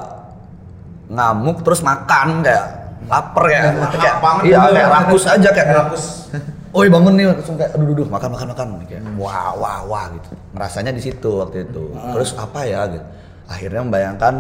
[1.11, 2.65] ngamuk terus makan kayak
[3.05, 6.05] lapar kayak Lahap kayak banget iya kayak rakus aja kayak Rakus.
[6.79, 10.35] Oi bangun nih langsung kayak aduh duduk makan makan makan kayak wah wah wah gitu.
[10.57, 11.93] Ngerasanya di situ waktu itu.
[11.93, 13.05] Terus apa ya gitu.
[13.47, 14.35] Akhirnya membayangkan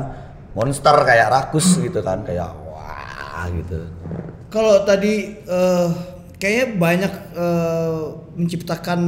[0.56, 3.86] monster kayak rakus gitu kan kayak wah gitu.
[4.50, 5.88] Kalau tadi eh,
[6.40, 8.02] kayaknya banyak eh,
[8.34, 9.00] menciptakan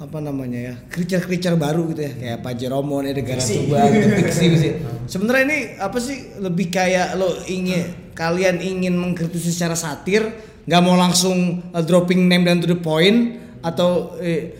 [0.00, 4.68] apa namanya ya creature-creature baru gitu ya kayak Pajeromon ada Garatuba gitu fiksi gitu.
[5.04, 10.24] Sebenarnya ini apa sih lebih kayak lo ingin kalian ingin mengkritisi secara satir
[10.64, 14.56] nggak mau langsung eh, dropping name dan to the point atau eh,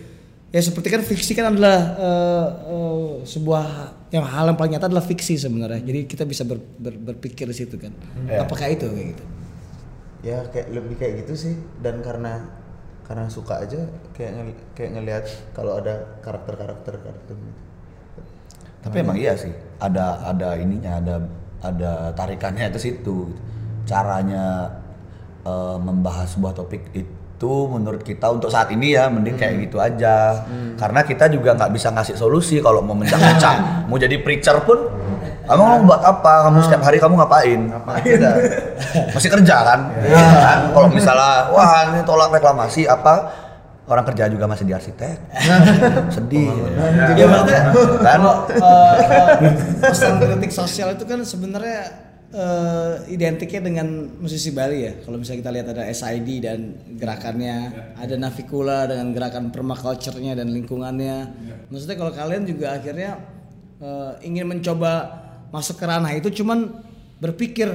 [0.53, 3.65] ya seperti kan fiksi kan adalah eh, eh, sebuah
[4.13, 5.81] yang hal yang paling nyata adalah fiksi sebenarnya.
[5.81, 7.95] Jadi kita bisa ber- ber- berpikir di situ kan.
[8.29, 8.43] Ya.
[8.45, 9.25] apakah itu kayak gitu?
[10.21, 11.55] Ya kayak lebih kayak gitu sih.
[11.81, 12.60] Dan karena
[13.11, 13.83] karena suka aja
[14.15, 17.59] kayak ngel- kayak ngelihat kalau ada karakter-karakter karakter gitu.
[18.87, 19.51] Tapi emang iya sih,
[19.83, 21.15] ada ada ininya, ada
[21.59, 23.35] ada tarikannya ke situ.
[23.35, 23.35] gitu.
[23.83, 24.71] Caranya
[25.43, 30.47] eh, membahas sebuah topik itu menurut kita untuk saat ini ya mending kayak gitu aja.
[30.79, 33.91] Karena kita juga nggak bisa ngasih solusi kalau mau mencak-mencak.
[33.91, 34.87] mau jadi preacher pun,
[35.55, 36.47] emang mau buat apa?
[36.47, 37.61] Kamu setiap hari kamu ngapain?
[38.07, 38.35] Tidak.
[39.15, 39.81] Masih kerja kan?
[40.03, 40.59] Iya kan?
[40.73, 43.15] Kalau misalnya, wah ini tolak reklamasi apa?
[43.91, 45.17] Orang kerja juga masih di arsitek.
[46.15, 46.47] Sedih.
[47.11, 48.23] Jadi maksudnya Kan?
[48.23, 51.91] kalau eh, eh, pesan kritik sosial itu kan sebenarnya
[52.31, 54.95] eh, identiknya dengan musisi Bali ya.
[55.03, 57.57] Kalau misalnya kita lihat ada SID dan gerakannya,
[57.99, 61.17] ada Navikula dengan gerakan permaculture-nya dan lingkungannya.
[61.75, 63.19] Maksudnya kalau kalian juga akhirnya
[63.83, 66.79] eh, ingin mencoba masuk ke ranah itu cuman
[67.19, 67.69] berpikir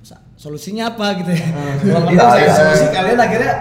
[0.00, 1.46] "Sa- solusinya apa gitu ya.
[1.80, 2.54] Kalau Iya, misalnya iya.
[2.54, 3.52] solusi kalian akhirnya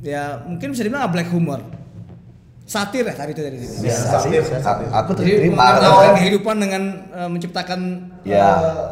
[0.00, 1.60] ya mungkin bisa dibilang black humor.
[2.64, 3.56] Satir ya tadi itu tadi.
[3.60, 4.40] Bisa sih.
[4.40, 5.52] Satir, Aku- terima.
[5.76, 7.80] menertawakan kehidupan dengan eh, menciptakan
[8.22, 8.40] Ya.
[8.40, 8.86] eh,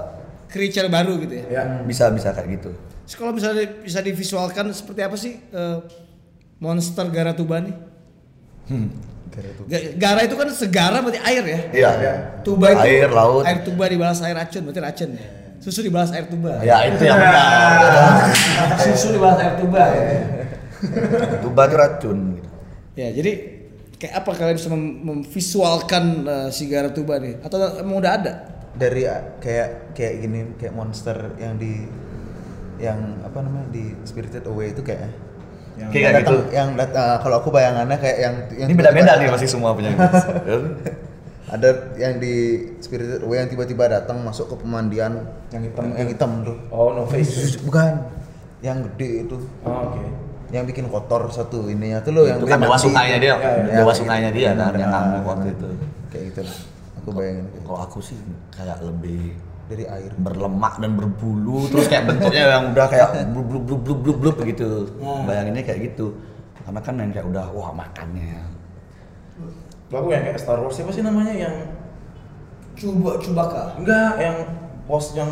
[0.47, 1.45] creature baru gitu ya.
[1.49, 1.63] Ya.
[1.81, 2.71] Bisa bisa kayak gitu.
[3.03, 5.79] Terus kalau misalnya di- bisa divisualkan seperti apa sih eh,
[6.59, 7.75] monster Garatuba nih?
[9.97, 11.61] Gara itu kan segara berarti air ya.
[11.73, 11.91] Iya.
[12.45, 13.45] Tuba itu Air, laut.
[13.49, 15.11] Air tuba dibalas air racun berarti racun.
[15.63, 16.61] Susu dibalas air tuba.
[16.61, 18.29] Ya itu yang benar.
[18.83, 19.83] Susu dibalas air tuba.
[19.89, 20.05] Ya.
[21.41, 22.19] Tuba itu racun.
[22.37, 22.49] gitu.
[22.93, 23.33] Ya, jadi
[23.97, 27.41] kayak apa kalian bisa mem- memvisualkan eh, si Garatuba nih?
[27.41, 28.35] Atau emang udah ada?
[28.73, 31.85] dari uh, kayak kayak gini kayak monster yang di
[32.81, 35.13] yang apa namanya di Spirited Away itu kayak
[35.83, 36.37] Yang Kayak yang gitu.
[36.51, 39.91] yang dat- uh, kalau aku bayangannya kayak yang yang Ini beda-beda nih masih semua punya.
[41.49, 42.35] ada yang di
[42.79, 45.21] Spirited Away yang tiba-tiba datang masuk ke pemandian
[45.51, 47.61] Yang hitam yang hitam tuh Oh, no face.
[47.61, 48.09] bukan
[48.61, 50.01] yang gede itu Oh, oke.
[50.49, 53.53] yang bikin kotor satu ininya tuh lo yang itu dia kan dewa sungainya dia, Ya,
[53.75, 54.39] dewa kayak sungainya gitu.
[54.39, 54.75] dia kan Benar.
[54.79, 55.67] yang ngamuk waktu itu.
[56.09, 56.57] kayak gitu lah.
[56.95, 58.19] aku bayangin Kalau aku sih
[58.51, 59.23] kayak lebih
[59.73, 63.99] dari air berlemak dan berbulu terus kayak bentuknya yang udah kayak blub blub blub blub
[63.99, 64.71] blub blub gitu
[65.25, 66.13] bayanginnya kayak gitu.
[66.63, 68.39] Karena kan yang kayak udah wah makannya.
[69.89, 71.55] Lagu yang kayak Star Wars siapa sih namanya yang
[72.73, 73.77] Coba Cubaka.
[73.77, 74.37] enggak yang
[74.85, 75.29] pos yang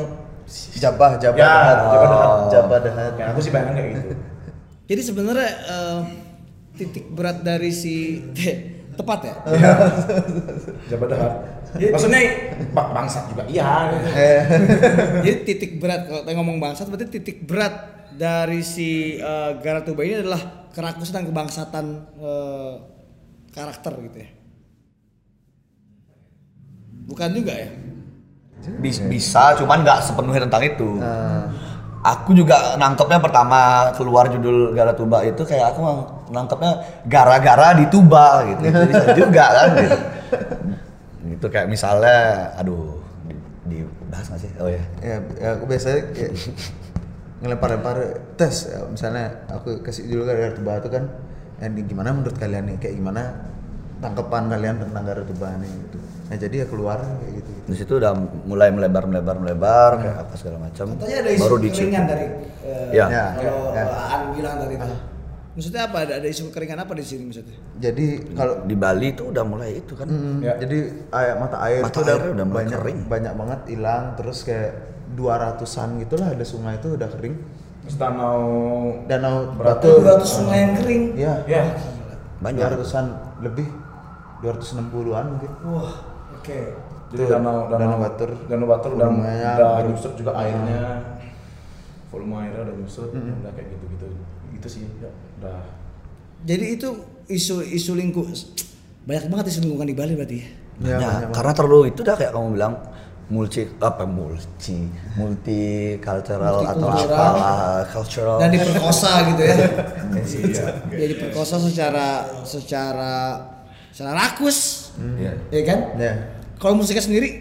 [0.76, 2.40] jabah jabah Ya, dahat jabah dahat.
[2.50, 4.14] jabah dahat kayak aku sih bayangin kayak gitu.
[4.90, 6.00] Jadi sebenarnya eh,
[6.74, 8.18] titik berat dari si
[8.96, 9.34] tepat ya.
[10.90, 11.32] Jabat dahat.
[11.70, 12.20] Maksudnya
[12.74, 13.94] bak bangsat juga iya.
[15.24, 17.74] Jadi titik berat kalau kita ngomong bangsat berarti titik berat
[18.18, 21.86] dari si eh, Garatuba ini adalah kerakusan dan kebangsatan
[22.18, 22.72] eh,
[23.54, 24.30] karakter gitu ya.
[27.06, 27.70] Bukan juga ya?
[28.82, 31.48] Bis- bisa cuman nggak sepenuhnya tentang itu Nah,
[32.00, 35.80] aku juga nangkepnya pertama keluar judul Gara Tuba itu kayak aku
[36.32, 36.72] nangkepnya
[37.04, 38.62] gara-gara di Tuba gitu.
[38.72, 39.98] Itu bisa juga kan gitu.
[41.20, 42.96] itu kayak misalnya aduh
[43.28, 43.36] di,
[43.68, 44.50] dibahas nggak sih?
[44.60, 46.32] Oh ya ya, ya aku biasanya kayak
[47.40, 47.96] ngelempar-lempar
[48.36, 48.68] tes.
[48.72, 51.04] Ya, misalnya aku kasih dulu gara tuba itu kan
[51.60, 52.76] di- gimana menurut kalian nih?
[52.80, 53.22] Kayak gimana
[54.00, 55.68] tangkapan kalian tentang gara tuba nih?
[55.68, 55.98] Gitu
[56.30, 57.66] nah jadi ya keluar kayak gitu, gitu.
[57.66, 58.12] di situ udah
[58.46, 62.26] mulai melebar melebar melebar kayak apa segala macam Katanya ada isu baru di kekeringan dari
[62.62, 63.06] eh, Ya.
[63.08, 63.84] Ya, kalau ya.
[63.84, 64.94] Aan bilang tadi itu.
[65.50, 65.96] Maksudnya apa?
[66.00, 67.56] Ada, ada isu kekeringan apa di sini maksudnya?
[67.76, 70.54] jadi kalau di Bali itu udah mulai itu kan Mm, Ya.
[70.56, 70.78] jadi
[71.10, 72.98] air mata air Mata tuh udah, udah mulai banyak kering.
[73.04, 74.70] banyak banget hilang terus kayak
[75.12, 75.58] 200-an
[75.98, 77.34] gitulah ada sungai itu udah kering
[77.80, 78.38] Terus danau
[79.04, 79.98] danau Batu.
[79.98, 81.02] batu 200 sungai yang kering.
[81.18, 81.62] ya ya
[82.38, 83.06] banyak 200-an
[83.40, 83.66] lebih
[84.40, 85.92] 260-an mungkin Wah,
[86.40, 86.60] oke.
[87.10, 88.30] jadi Tuh, danau danau, Danau Batur.
[88.46, 90.80] danau batur udah udah nyusut juga airnya
[92.08, 94.06] volume airnya udah nyusut udah kayak gitu gitu
[94.52, 95.60] gitu sih ya udah
[96.40, 96.88] Jadi itu
[97.28, 98.24] isu isu lingkup
[99.02, 100.48] banyak banget isu lingkungan di Bali berarti ya.
[100.80, 101.00] Ya, Banyak.
[101.04, 102.74] banyak karena terlalu itu dah kayak kamu bilang
[103.28, 107.20] multi apa multi multicultural atau Multikultural.
[107.20, 109.56] apalah cultural Dan diperkosa gitu ya.
[110.24, 112.08] iya Dia diperkosa secara
[112.42, 113.12] secara
[113.90, 114.79] secara rakus.
[115.18, 115.32] Iya.
[115.48, 115.78] Ya kan?
[115.96, 116.12] ya
[116.60, 117.40] Kalau musiknya sendiri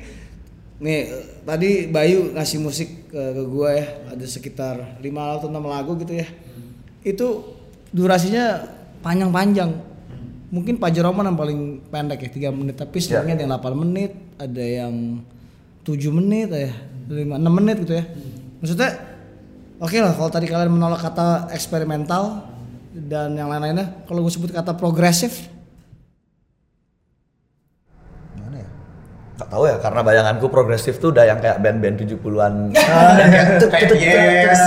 [0.79, 1.11] nih
[1.43, 3.85] tadi Bayu ngasih musik ke, ke gua ya,
[4.15, 6.27] ada sekitar 5 atau 6 lagu gitu ya.
[7.03, 7.55] Itu
[7.91, 8.63] durasinya
[9.03, 9.75] panjang-panjang.
[10.49, 11.59] Mungkin Pak Jeroman yang paling
[11.93, 14.93] pendek ya 3 menit, tapi sebenarnya ada yang 8 menit, ada yang
[15.85, 16.71] 7 menit ya,
[17.11, 18.03] 5 6 menit gitu ya.
[18.63, 18.89] Maksudnya
[19.83, 22.49] oke lah kalau tadi kalian menolak kata eksperimental
[22.89, 25.47] dan yang lain-lainnya, kalau gue sebut kata progresif,
[28.33, 28.69] gimana ya
[29.39, 32.53] Gak tahu ya karena bayanganku progresif tuh udah yang kayak band-band 70-an.
[33.71, 34.59] kayak yes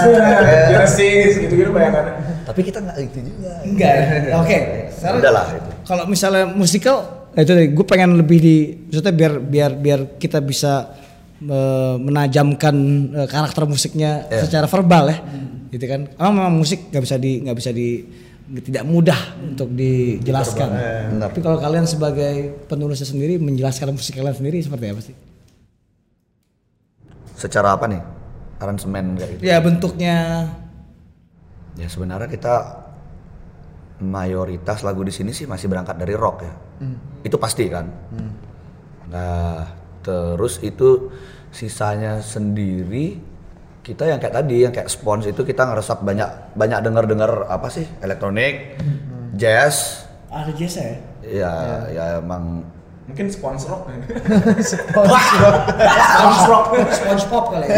[0.67, 3.53] Genesis gitu gitu bayangannya Tapi kita nggak gitu juga.
[3.63, 3.95] Enggak.
[4.41, 4.59] Oke.
[4.91, 5.71] Sekarang Udahlah itu.
[5.85, 6.97] Kalau misalnya musikal,
[7.31, 8.57] nah itu gue pengen lebih di,
[8.89, 10.89] maksudnya biar biar biar kita bisa
[11.39, 12.75] eh, menajamkan
[13.15, 14.41] eh, karakter musiknya Iya.
[14.43, 15.19] secara verbal ya,
[15.69, 16.01] gitu kan.
[16.17, 17.89] Emang memang musik nggak bisa di nggak bisa di
[18.63, 20.69] tidak mudah untuk dijelaskan.
[21.17, 21.31] Benar.
[21.31, 25.17] Tapi kalau kalian sebagai penulisnya sendiri menjelaskan musik kalian sendiri seperti apa sih?
[27.39, 28.03] Secara apa nih?
[28.63, 29.43] Aransemen kayak gitu.
[29.43, 30.47] Ya bentuknya
[31.77, 32.85] Ya sebenarnya kita
[34.03, 36.55] mayoritas lagu di sini sih masih berangkat dari rock ya.
[37.25, 37.89] Itu pasti kan.
[39.09, 39.73] Nah,
[40.05, 41.09] terus itu
[41.49, 43.32] sisanya sendiri
[43.83, 47.85] kita yang kayak tadi yang kayak spons itu kita ngeresap banyak banyak dengar-dengar apa sih?
[47.99, 48.79] Elektronik,
[49.35, 50.85] jazz, ada jazz ya.
[51.21, 51.53] ya
[51.89, 52.63] ya emang
[53.03, 53.83] mungkin sponsor rock
[54.63, 57.75] SpongeBob, SpongeBob kali ya.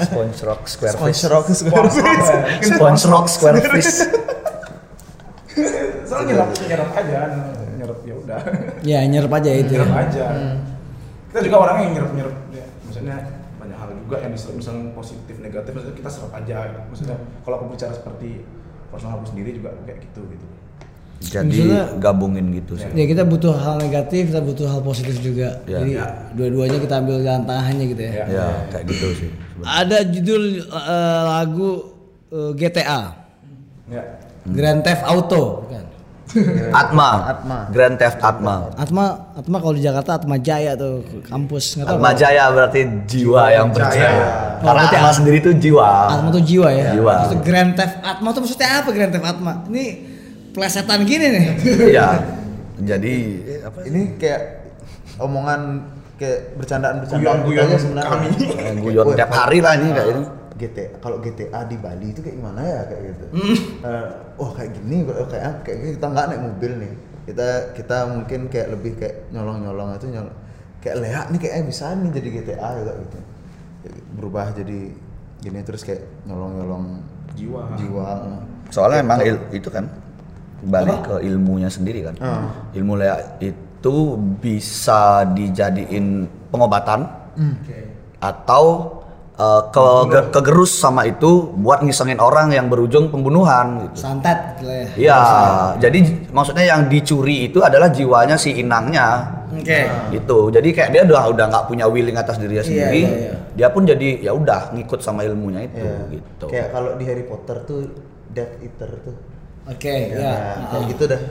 [0.00, 1.22] sponge rock square Sponge fish.
[1.26, 2.38] rock sponsor rock ya.
[2.62, 3.90] Sponge rock square fish.
[6.04, 7.18] soalnya nyerap nyerap aja
[7.74, 8.40] nyerap ya udah
[8.82, 9.72] Ya nyerap aja itu.
[9.72, 10.00] nyerap ya.
[10.00, 10.26] aja
[11.30, 13.16] kita juga orang yang nyerap nyerap ya maksudnya
[14.04, 18.44] juga yang diserap misalnya positif negatif maksudnya kita serap aja maksudnya kalau aku bicara seperti
[18.88, 20.46] personal aku sendiri juga kayak gitu gitu
[21.24, 22.84] Jadi Maksudnya- gabungin gitu sih.
[22.92, 25.56] Ya kita butuh hal negatif, kita butuh hal positif juga.
[25.64, 25.80] Ya.
[25.80, 25.96] Jadi
[26.36, 28.12] dua-duanya kita ambil jalan tengahnya gitu ya.
[28.12, 28.24] Ya.
[28.28, 29.30] Ya, kayak gitu sih.
[29.64, 31.70] Ada judul eh, lagu
[32.28, 33.00] eh, GTA,
[33.88, 34.02] ya
[34.44, 35.84] Grand Theft Auto, bukan?
[36.74, 37.08] Atma.
[37.30, 37.56] Atma.
[37.70, 38.54] Grand Theft Atma.
[38.74, 41.96] Atma, Atma kalau di Jakarta Atma Jaya tuh kampus nggak tahu.
[41.96, 44.26] Atma Jaya berarti jiwa yang berjaya.
[44.60, 45.88] Oh, Karena Atma At- sendiri itu jiwa.
[46.10, 46.90] Atma tuh jiwa ya.
[46.92, 47.14] Jiwa.
[47.30, 49.52] Itu Grand Theft Atma tuh maksudnya apa Grand Theft Atma?
[49.70, 49.84] Ini
[50.50, 51.44] plesetan gini nih.
[51.94, 52.08] Iya.
[52.74, 53.14] Jadi
[53.46, 53.94] eh, apa sih?
[53.94, 54.40] ini kayak
[55.22, 55.60] omongan
[56.18, 58.26] kayak bercandaan bercandaan Guyon-guyon aja sebenarnya kami.
[58.82, 60.22] Guyon tiap hari lah ini kayak ini.
[60.54, 63.24] GTA kalau GTA di Bali itu kayak gimana ya kayak gitu.
[63.82, 64.06] Eh,
[64.38, 66.92] oh kayak gini oh, kayak kayak kita nggak naik mobil nih.
[67.24, 70.36] Kita kita mungkin kayak lebih kayak nyolong-nyolong itu nyolong
[70.78, 73.18] kayak leak nih kayaknya bisa nih jadi GTA juga gitu.
[74.14, 74.78] Berubah jadi
[75.42, 76.84] gini terus kayak nyolong-nyolong
[77.34, 77.74] Jiwa.
[77.74, 78.08] jiwa.
[78.70, 79.90] Soalnya emang il- itu kan
[80.64, 82.14] balik ke ilmunya sendiri kan.
[82.22, 82.46] Ah.
[82.72, 83.96] Ilmu leak itu
[84.38, 87.04] bisa dijadiin pengobatan
[88.22, 88.64] atau
[89.36, 93.96] uh, ke- kegerus sama itu buat ngisengin orang yang berujung pembunuhan gitu.
[94.00, 94.88] Santet gitu lah ya.
[94.94, 95.20] Iya,
[95.80, 99.42] jadi j- maksudnya yang dicuri itu adalah jiwanya si inangnya.
[99.54, 99.86] Oke.
[100.10, 100.38] Gitu.
[100.50, 103.00] Jadi kayak dia udah udah nggak punya willing atas dirinya Iya, sendiri.
[103.00, 103.34] iya, iya.
[103.54, 106.10] Dia pun jadi ya udah ngikut sama ilmunya itu Iya.
[106.10, 106.46] gitu.
[106.50, 107.80] Kayak kalau di Harry Potter tuh
[108.28, 109.14] Death Eater tuh.
[109.64, 110.34] Oke, Ya, ya.
[110.66, 110.82] kayak Ah.
[110.84, 111.22] gitu dah.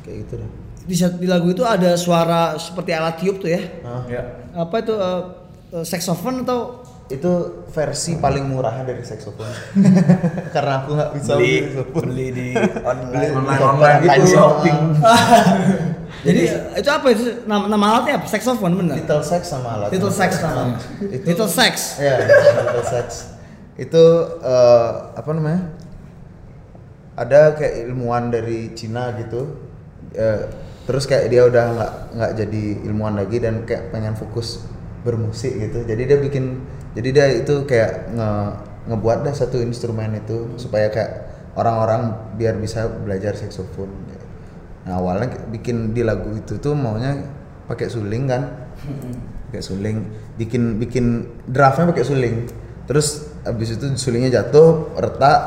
[0.00, 0.48] Kayak gitu dah.
[0.82, 3.62] Di, di lagu itu ada suara seperti alat tiup tuh ya.
[3.82, 4.02] Ah.
[4.06, 4.22] Ya.
[4.54, 5.22] Apa itu eh,
[5.82, 6.81] saxophone atau
[7.12, 7.32] itu
[7.68, 9.52] versi paling murah dari saxophone
[10.54, 11.54] karena aku nggak bisa beli
[11.92, 14.26] beli di Beli online di online, online gitu.
[14.32, 14.78] shopping.
[16.22, 16.42] Jadi
[16.78, 18.26] itu apa itu nama, nama alatnya apa?
[18.30, 18.94] Saxophone bener.
[18.94, 20.78] Little sax sama alat Little sax namanya.
[21.10, 21.74] Itu- Little sax.
[21.98, 23.08] ya little sax
[23.72, 24.04] itu
[24.44, 25.72] eh, apa namanya
[27.16, 29.56] ada kayak ilmuwan dari Cina gitu
[30.12, 30.48] eh,
[30.84, 34.64] terus kayak dia udah nggak nggak jadi ilmuwan lagi dan kayak pengen fokus
[35.02, 36.60] bermusik gitu jadi dia bikin
[36.92, 38.30] jadi dia itu kayak nge
[38.82, 43.94] ngebuat dah satu instrumen itu supaya kayak orang-orang biar bisa belajar saxophone
[44.82, 47.22] nah awalnya bikin di lagu itu tuh maunya
[47.72, 48.42] pakai suling kan?
[49.52, 49.96] Pakai suling.
[50.40, 52.48] Bikin bikin draftnya pakai suling.
[52.88, 55.40] Terus habis itu sulingnya jatuh retak.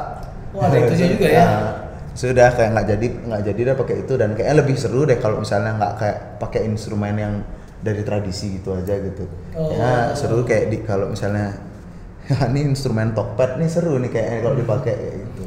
[0.53, 1.41] Wah, ada itunya juga ya.
[1.41, 1.73] Nah,
[2.13, 4.13] sudah kayak nggak jadi nggak jadi dah pakai itu.
[4.13, 7.33] Dan kayaknya lebih seru deh kalau misalnya nggak kayak pakai instrumen yang
[7.85, 9.69] dari tradisi gitu aja gitu Oh.
[9.71, 11.53] ya seru kayak di kalau misalnya
[12.49, 15.43] ini instrumen tokped nih seru nih kayaknya kalau dipakai kayak gitu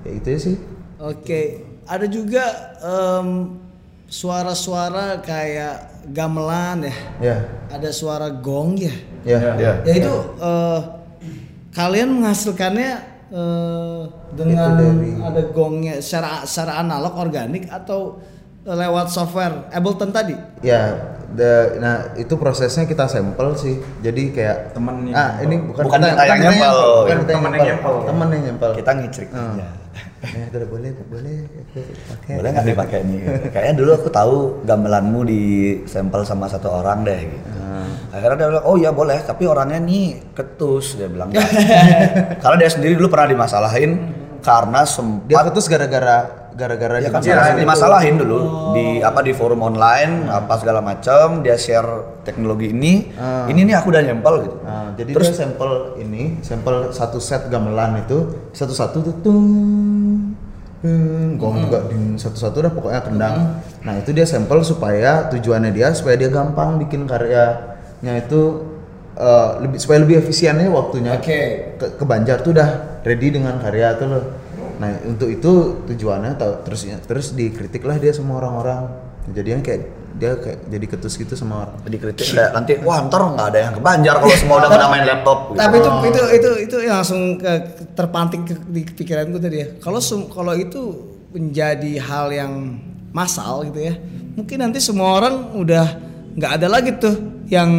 [0.00, 0.56] kayak gitu ya sih
[1.00, 1.40] Oke,
[1.86, 2.44] ada juga
[2.76, 3.56] em,
[4.04, 5.76] suara-suara kayak
[6.10, 6.94] gamelan ya.
[7.22, 7.36] ya
[7.70, 8.92] Ada suara gong ya.
[9.22, 9.72] ya Ya.
[9.80, 10.80] Ya itu eh,
[11.70, 12.92] kalian menghasilkannya
[13.30, 14.00] eh,
[14.34, 18.18] dengan dari- ada gongnya secara secara analog organik atau
[18.60, 20.36] eh, lewat software Ableton tadi?
[20.60, 21.00] Ya,
[21.32, 23.74] the- nah itu prosesnya kita sampel sih.
[23.98, 25.44] Jadi kayak Temennya Ah, nyempel.
[25.44, 26.76] ini bukan Bukan kita yang nyempel.
[26.76, 27.94] bukan kita yang Temen yang nyempel.
[28.02, 28.70] Temen yang nyempel.
[28.74, 29.40] Kita ngicrik Ah.
[29.50, 29.68] aja.
[30.20, 31.36] Ya, udah boleh, boleh
[32.06, 32.32] pakai.
[32.36, 33.20] Boleh nggak dipakai nih?
[33.50, 35.42] Kayaknya dulu aku tahu gamelanmu di
[35.84, 37.48] sampel sama satu orang deh gitu.
[38.10, 41.30] Akhirnya dia bilang, oh iya boleh, tapi orangnya nih ketus dia bilang.
[42.42, 43.90] Karena dia sendiri dulu pernah dimasalahin
[44.40, 47.62] karena Dia sempat putus gara-gara gara-gara ya kan dimarahin itu.
[47.64, 48.38] dimasalahin dulu
[48.76, 53.48] di apa di forum online apa segala macam dia share teknologi ini Ah.
[53.48, 57.48] ini nih aku udah nyempel gitu Nah, jadi terus dia sampel ini, sampel satu set
[57.48, 58.18] gamelan itu
[58.52, 59.48] satu-satu tuh tung,
[60.84, 63.36] tung, gong juga ding satu-satu dah pokoknya kendang.
[63.80, 68.40] Nah itu dia sampel supaya tujuannya dia supaya dia gampang bikin karyanya itu
[69.16, 71.16] eh, lebih supaya lebih efisiennya waktunya.
[71.16, 71.40] Oke.
[71.76, 74.24] Ke, ke Banjar tuh udah ready dengan karya tuh loh.
[74.80, 78.88] Nah untuk itu tujuannya tau- terus terus dikritik lah dia sama orang-orang.
[79.30, 79.82] Jadinya kayak
[80.16, 81.76] dia kayak jadi ketus gitu sama orang.
[81.86, 85.04] dikritik kayak nanti wah ntar nggak ada yang ke Banjar kalau semua udah pada main
[85.06, 85.58] laptop gitu.
[85.60, 87.52] Tapi itu itu itu itu yang langsung ke,
[87.92, 89.66] terpantik ke, di pikiranku tadi ya.
[89.78, 90.00] Kalau
[90.32, 90.80] kalau itu
[91.30, 92.52] menjadi hal yang
[93.14, 93.94] massal gitu ya,
[94.34, 95.86] mungkin nanti semua orang udah
[96.34, 97.14] nggak ada lagi tuh
[97.46, 97.70] yang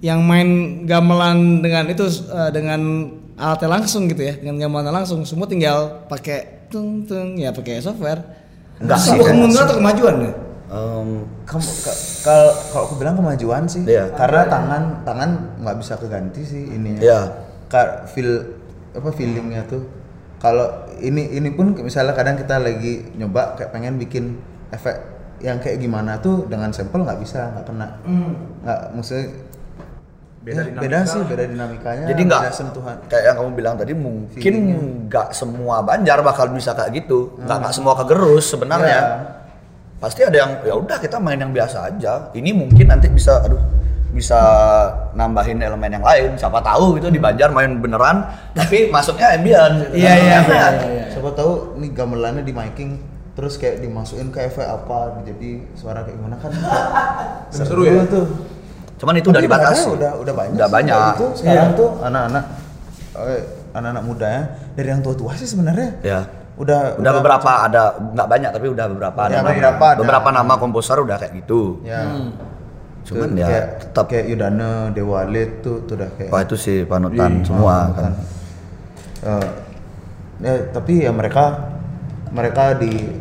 [0.00, 2.80] yang main gamelan dengan itu eh, dengan
[3.36, 5.22] alatnya langsung gitu ya, dengan gamelan langsung.
[5.22, 8.20] Semua tinggal pakai tung tung ya pakai software.
[8.76, 10.32] Enggak sih, kemunduran atau kemajuan ya?
[11.46, 11.62] Ka-
[12.26, 14.10] kalau kalau aku bilang kemajuan sih, Iya.
[14.12, 15.30] karena tangan tangan
[15.62, 17.00] nggak bisa keganti sih ininya.
[17.00, 17.20] Iya.
[17.68, 18.58] Ka- feel
[18.92, 19.86] apa feelingnya tuh.
[20.36, 20.68] Kalau
[20.98, 24.36] ini ini pun misalnya kadang kita lagi nyoba kayak pengen bikin
[24.68, 24.96] efek
[25.40, 27.88] yang kayak gimana tuh dengan sampel nggak bisa nggak kena
[28.64, 29.24] nggak maksudnya
[30.46, 32.94] Beda ya, beda sih beda dinamikanya jadi nggak sentuhan.
[33.10, 34.54] kayak yang kamu bilang tadi mungkin
[35.10, 37.34] nggak semua Banjar bakal bisa kayak gitu.
[37.42, 39.00] Nggak nggak semua kegerus sebenarnya.
[39.02, 39.34] Iya.
[39.96, 42.30] pasti ada yang ya udah kita main yang biasa aja.
[42.30, 43.58] Ini mungkin nanti bisa aduh
[44.14, 44.38] bisa
[45.18, 46.38] nambahin elemen yang lain.
[46.38, 49.98] Siapa tahu gitu di Banjar main beneran tapi masuknya ambient gitu.
[49.98, 51.04] Iya, iya, Karena iya, iya.
[51.10, 53.02] siapa tahu nih gamelannya di miking
[53.34, 56.54] terus kayak dimasukin ke efek apa jadi suara kayak gimana kan?
[57.56, 58.06] Seru ya?
[58.06, 58.55] tuh
[58.96, 59.86] cuman itu udah dibatasi.
[59.90, 60.94] udah udah banyak udah sih banyak.
[60.94, 61.26] kayak gitu.
[61.36, 61.76] sekarang Iya.
[61.76, 62.44] tuh anak-anak
[63.18, 63.42] eh,
[63.72, 64.42] anak-anak muda ya
[64.72, 65.90] dari yang tua-tua sih sebenarnya.
[66.02, 66.20] Ya
[66.56, 69.98] udah udah beberapa ada nggak banyak tapi udah beberapa Ya, ada beberapa ada.
[70.00, 71.80] beberapa nama komposer udah kayak gitu.
[71.82, 72.00] Ya.
[73.04, 76.56] Cuman Tuh, ya kayak, tetap kayak Yudana Dewa Lid tuh tuh udah kayak wah itu
[76.56, 78.02] sih panutan Iya, semua panutan.
[78.02, 78.12] kan
[79.22, 79.46] Eh,
[80.40, 81.44] ya, tapi ya mereka
[82.28, 83.14] mereka di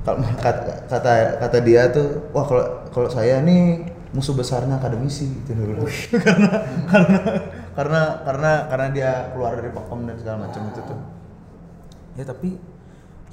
[0.00, 0.22] kalau
[0.88, 5.88] kata kata dia tuh wah kalau kalau saya nih musuh besarnya akademisi gitu dulu
[6.24, 6.50] karena
[6.88, 7.18] karena
[7.72, 10.98] karena karena karena dia keluar dari pakem dan segala macam itu tuh
[12.20, 12.48] ya tapi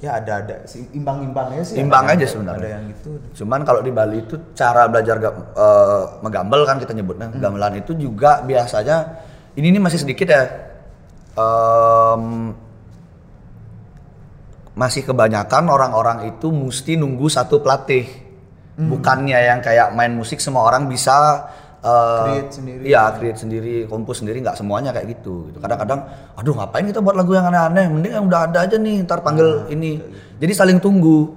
[0.00, 2.56] ya ada ada sih imbang imbangnya sih Imbang ada aja sebenarnya.
[2.56, 3.10] ada yang gitu
[3.44, 8.40] Cuman kalau di Bali itu cara belajar eh, megambel kan kita nyebutnya gamelan itu juga
[8.40, 9.28] biasanya
[9.58, 10.42] ini nih masih sedikit ya.
[11.34, 12.54] Em,
[14.72, 18.06] masih kebanyakan orang-orang itu mesti nunggu satu pelatih.
[18.88, 21.48] Bukannya yang kayak main musik semua orang bisa
[21.84, 22.82] eh, Create sendiri.
[22.86, 25.50] Iya, create sendiri, kompos sendiri nggak semuanya kayak gitu.
[25.52, 25.58] gitu.
[25.60, 26.00] Kadang-kadang
[26.38, 29.68] aduh ngapain kita buat lagu yang aneh-aneh, mending yang udah ada aja nih, ntar panggil
[29.68, 30.00] ini.
[30.40, 31.28] Jadi saling tunggu.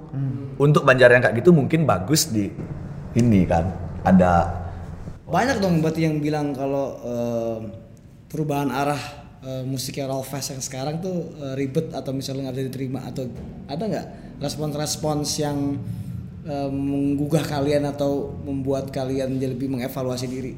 [0.54, 2.46] Untuk Banjar yang kayak gitu mungkin bagus di
[3.18, 3.74] ini kan.
[4.06, 4.64] Ada
[5.24, 7.58] Banyak dong berarti yang bilang kalau eh,
[8.28, 9.00] perubahan arah
[9.40, 13.26] eh, musiknya Raw Fest yang sekarang tuh eh, ribet atau misalnya nggak diterima atau
[13.64, 14.06] ada nggak
[14.38, 15.80] respons-respons yang
[16.44, 20.54] eh, menggugah kalian atau membuat kalian jadi lebih mengevaluasi diri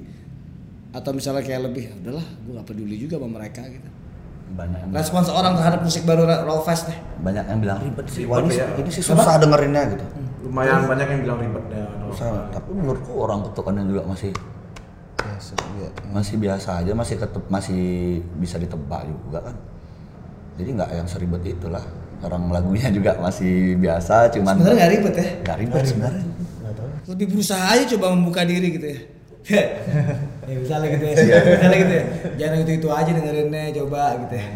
[0.95, 3.89] atau misalnya kayak lebih udahlah gue gak peduli juga sama mereka gitu
[4.47, 8.22] banyak yang, respons orang terhadap musik baru Raw Fest deh banyak yang bilang ribet sih.
[8.30, 8.66] Wah, ini, ya.
[8.78, 10.05] ini sih susah dengerinnya gitu.
[10.47, 12.49] lumayan banyak yang bilang ribet ya Susah.
[12.55, 14.30] Tapi menurutku orang ketukannya juga masih
[15.18, 15.91] ya, se- ya.
[16.14, 17.82] masih biasa aja, masih ketep, masih
[18.39, 19.57] bisa ditebak juga kan.
[20.57, 21.82] Jadi nggak yang seribet itulah.
[22.19, 26.25] Orang lagunya juga masih biasa, cuman sebenarnya nggak ribet ya nggak ribet sebenarnya.
[27.07, 28.99] lebih berusaha aja coba membuka diri gitu ya
[30.43, 32.05] ya misalnya gitu ya misalnya gitu ya
[32.43, 34.47] jangan itu itu aja dengerinnya coba gitu ya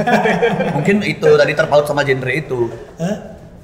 [0.76, 2.60] Mungkin itu tadi terpaut sama genre itu.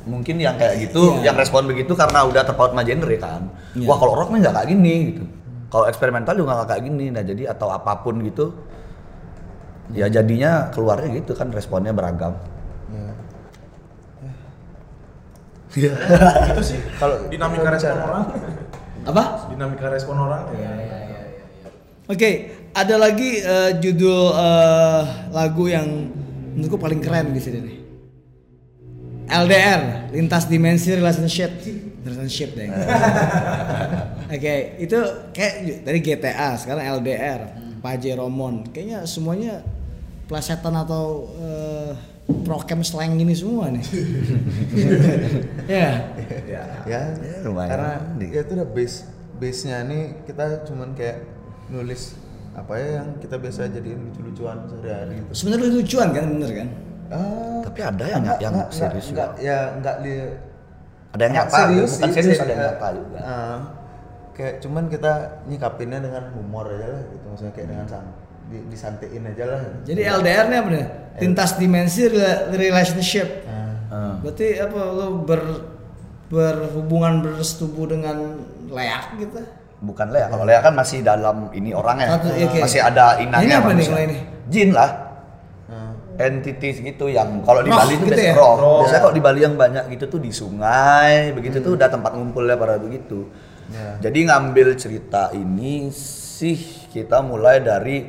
[0.01, 1.31] Mungkin yang kayak gitu, Iya.
[1.31, 3.49] yang respon begitu karena udah terpaut sama genre kan.
[3.73, 3.89] Iya.
[3.89, 5.25] Wah kalau rock nih nggak kayak gini gitu.
[5.71, 7.07] Kalau eksperimental juga nggak kayak gini.
[7.09, 8.53] Nah jadi atau apa pun gitu,
[9.93, 12.37] ya jadinya keluarnya gitu kan responnya beragam.
[15.71, 15.93] Ya.
[16.51, 16.79] itu sih.
[16.99, 18.25] Kalau dinamika respon orang.
[19.07, 19.23] Apa?
[19.55, 20.43] Dinamika respon orang.
[20.59, 21.01] Ya
[22.11, 22.31] oke
[22.75, 25.87] ada lagi eh, judul eh, lagu yang
[26.59, 27.79] menurutku paling keren di sini nih.
[29.31, 31.63] LDR lintas dimensi relationship.
[32.03, 32.67] Relationship deh.
[34.35, 34.99] Oke itu
[35.31, 37.41] kayak dari GTA sekarang LDR
[37.79, 38.67] Paje Romon.
[38.75, 39.63] Kayaknya semuanya
[40.27, 41.95] plesetan atau eh,
[42.41, 43.85] prokem slang ini semua nih
[45.67, 45.89] ya
[46.47, 47.69] ya ya, Ya, lumayan.
[47.71, 48.97] karena ya itu udah base
[49.37, 51.25] base nya nih kita cuman kayak
[51.69, 52.15] nulis
[52.53, 55.31] apa ya yang kita biasa jadiin lucu-lucuan sehari-hari gitu.
[55.33, 56.69] sebenarnya lucuan kan bener kan
[57.11, 59.43] Ah, Tapi ada yang enggak, yang enggak, serius enggak, juga.
[59.43, 60.15] ya enggak li
[61.11, 61.67] Ada yang enggak nyata, bukan
[62.15, 63.19] serius, ada yang eh, nyata juga.
[63.19, 63.59] ah,
[64.31, 65.13] kayak cuman kita
[65.45, 68.07] nyikapinnya dengan humor aja lah gitu maksudnya kayak dengan san
[68.51, 70.87] di, disantein aja lah Jadi LDR nya apa nih?
[71.23, 73.47] Lintas dimensi rela- relationship.
[73.47, 74.19] Hmm.
[74.27, 75.43] Berarti apa lu ber
[76.31, 78.39] berhubungan bersetubuh dengan
[78.71, 79.43] leak gitu?
[79.81, 82.59] Bukan Lea, kalau Lea kan masih dalam ini orangnya, Satu, iya, oke.
[82.61, 83.49] masih ada inangnya.
[83.49, 83.91] Ini apa nih manusia.
[83.91, 84.17] kalau ini?
[84.53, 84.91] Jin lah,
[85.73, 85.93] ah.
[86.21, 88.37] entities gitu yang kalau di Roh Bali itu gitu biasanya ya?
[88.37, 88.55] roh.
[88.61, 88.79] Roh.
[88.85, 92.61] Biasanya kalau di Bali yang banyak gitu tuh di sungai, begitu tuh udah tempat ngumpulnya
[92.61, 93.33] para begitu.
[93.73, 93.97] Ya.
[94.05, 96.61] Jadi ngambil cerita ini sih
[96.93, 98.05] kita mulai dari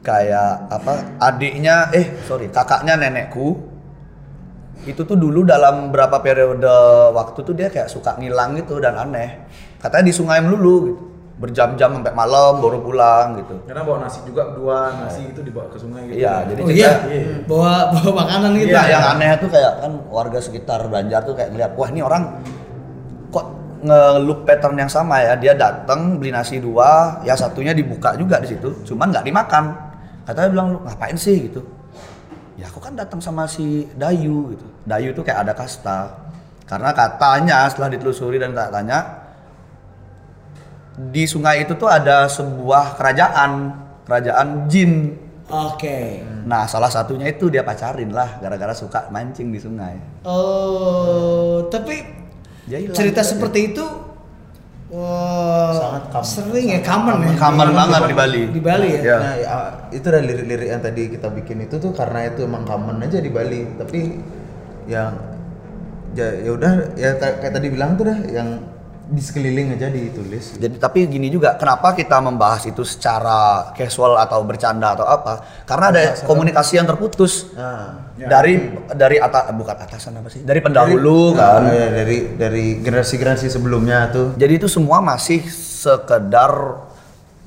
[0.00, 2.48] kayak apa adiknya eh sorry.
[2.48, 3.68] kakaknya nenekku.
[4.80, 6.64] Itu tuh dulu dalam berapa periode
[7.12, 9.44] waktu tuh dia kayak suka ngilang gitu dan aneh.
[9.76, 11.02] Katanya di sungai melulu gitu.
[11.40, 13.64] Berjam-jam sampai malam baru pulang gitu.
[13.64, 16.20] Karena bawa nasi juga dua nasi itu dibawa ke sungai gitu.
[16.20, 18.72] Iya, jadi Oh cerita- iya, bawa bawa makanan gitu.
[18.72, 22.22] Iya, yang aneh tuh kayak kan warga sekitar Banjar tuh kayak ngeliat, wah ini orang
[23.32, 23.46] kok
[23.80, 25.32] nge-loop pattern yang sama ya.
[25.36, 29.64] Dia datang beli nasi dua, ya satunya dibuka juga di situ, cuman nggak dimakan.
[30.30, 31.66] Katanya bilang lu ngapain sih gitu?
[32.54, 34.62] Ya aku kan datang sama si Dayu gitu.
[34.86, 36.30] Dayu tuh kayak ada kasta.
[36.70, 39.26] Karena katanya setelah ditelusuri dan tak tanya
[40.94, 43.50] di sungai itu tuh ada sebuah kerajaan,
[44.06, 45.18] kerajaan jin.
[45.50, 46.22] Oke.
[46.46, 49.98] Nah, salah satunya itu dia pacarin lah gara-gara suka mancing di sungai.
[50.22, 52.06] Oh, tapi
[52.70, 53.82] Dia cerita seperti itu
[54.90, 56.26] wah, Sangat common.
[56.26, 57.32] sering ya, common ya.
[57.38, 58.42] Common banget di Bali.
[58.50, 59.00] Di Bali ya.
[59.00, 59.16] Ya.
[59.18, 59.56] Nah, ya,
[59.94, 63.30] itu dari lirik-lirik yang tadi kita bikin itu tuh karena itu emang common aja di
[63.30, 63.66] Bali.
[63.78, 64.00] Tapi
[64.90, 65.14] yang
[66.18, 68.58] ya ya udah ya kayak tadi bilang tuh dah yang
[69.10, 70.54] di sekeliling aja ditulis.
[70.54, 75.66] Jadi tapi gini juga, kenapa kita membahas itu secara casual atau bercanda atau apa?
[75.66, 80.46] Karena ada komunikasi yang terputus Nah, dari dari atas bukan atasan apa sih?
[80.46, 81.60] Dari pendahulu dari, kan.
[81.66, 84.38] nah, ya, dari dari generasi-generasi sebelumnya tuh.
[84.38, 86.86] Jadi itu semua masih sekedar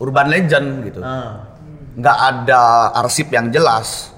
[0.04, 1.00] urban legend gitu.
[1.00, 1.48] Ah.
[1.94, 4.12] nggak ada arsip yang jelas.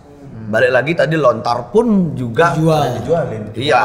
[0.45, 3.01] balik lagi tadi lontar pun juga Jual.
[3.01, 3.83] dijualin Iya,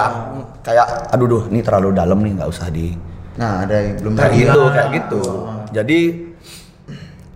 [0.61, 2.93] kayak aduh duh, ini terlalu dalam nih nggak usah di
[3.39, 5.23] nah ada yang belum kayak tadi gitu, kayak gitu.
[5.71, 6.01] Jadi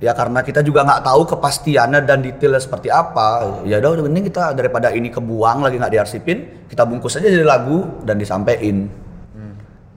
[0.03, 4.53] ya karena kita juga nggak tahu kepastiannya dan detailnya seperti apa, ya udah mending kita
[4.53, 6.39] daripada ini kebuang lagi nggak diarsipin,
[6.69, 8.91] kita bungkus aja jadi lagu dan disampaikan.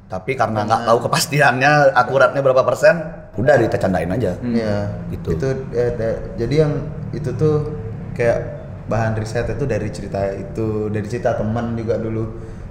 [0.08, 2.96] Tapi karena nggak tahu kepastiannya akuratnya berapa persen,
[3.36, 4.40] udah kita candain aja.
[4.40, 5.36] Iya, Gitu.
[5.36, 6.74] Itu eh, jadi yang
[7.12, 7.76] itu tuh
[8.16, 8.40] kayak
[8.88, 12.24] bahan riset itu dari cerita itu, dari cerita teman juga dulu.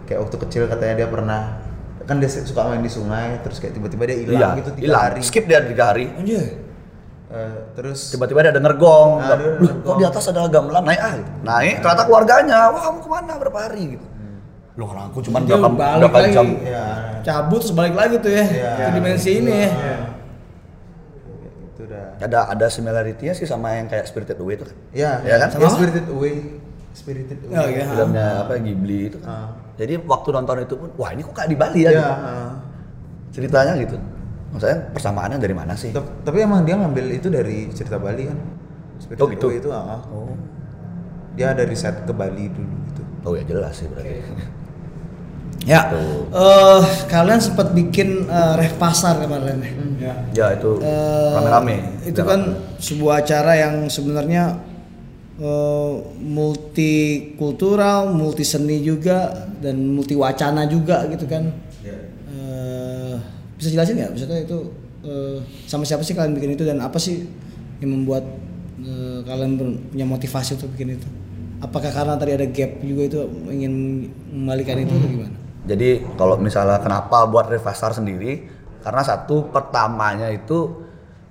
[0.09, 1.61] Kayak waktu kecil katanya dia pernah
[2.07, 5.03] kan dia suka main di sungai, terus kayak tiba-tiba dia hilang Iya, gitu tiga hilang.
[5.05, 5.21] hari.
[5.21, 6.07] Skip dia tiga hari.
[6.13, 6.45] Anjir.
[7.27, 11.01] Eh, terus Tiba-tiba dia denger gong, Ah, dia denger kok di atas ada gamelan naik
[11.01, 11.31] ah gitu.
[11.43, 14.07] Naik, ternyata keluarganya, wah kamu ke mana berapa hari gitu.
[14.77, 16.33] Loh kalau aku cuma Dia berapa, balik berapa lagi.
[16.33, 16.47] jam.
[16.63, 16.85] ya
[17.21, 18.71] Cabut terus balik lagi tuh ya Iya.
[18.79, 19.71] ke dimensi ini ya.
[21.67, 22.05] itu udah.
[22.19, 24.77] Ada ada similarity-nya sih sama yang kayak Spirited Away itu kan.
[24.93, 25.49] Ya, Iya kan?
[25.49, 25.75] ya, Sama apa?
[25.75, 26.35] Spirited Away,
[26.93, 27.53] Spirited Away.
[27.55, 27.85] Oh, iya.
[27.87, 29.29] Filmnya apa Ghibli itu kan.
[29.29, 29.49] Ah.
[29.77, 31.91] Jadi waktu nonton itu pun, wah ini kok kayak di Bali ya?
[31.93, 32.09] Iya, gitu.
[32.09, 32.53] ah.
[33.33, 33.97] Ceritanya gitu.
[34.57, 35.93] Maksudnya persamaannya dari mana sih?
[35.93, 38.39] Tapi emang dia ngambil itu dari cerita Bali kan?
[38.97, 39.47] Spirited Oh, gitu?
[39.53, 40.01] Itu, ah.
[40.09, 40.33] Oh.
[41.37, 43.03] Dia ada riset ke Bali dulu gitu.
[43.29, 44.17] Oh ya jelas sih berarti.
[45.67, 45.91] Ya.
[45.91, 46.31] Tuh.
[46.31, 49.73] Eh, kalian sempat bikin eh, ref pasar kemarin ya.
[49.99, 50.15] Ya.
[50.31, 52.07] Ya itu Eh, rame-rame.
[52.07, 54.63] Itu kan sebuah acara yang sebenarnya
[55.41, 61.53] eh, multikultural, multi seni juga dan multi wacana juga gitu kan.
[61.87, 63.15] Eh,
[63.57, 64.11] bisa jelasin nggak?
[64.17, 64.59] Maksudnya itu
[65.05, 67.25] eh, sama siapa sih kalian bikin itu dan apa sih
[67.81, 68.25] yang membuat
[68.81, 69.57] eh, kalian
[69.93, 71.09] punya motivasi untuk bikin itu?
[71.61, 73.19] Apakah karena tadi ada gap juga itu
[73.49, 73.73] ingin
[74.29, 75.37] mengembalikan itu atau gimana?
[75.67, 78.45] Jadi kalau misalnya kenapa buat Revastar sendiri?
[78.85, 80.86] Karena satu pertamanya itu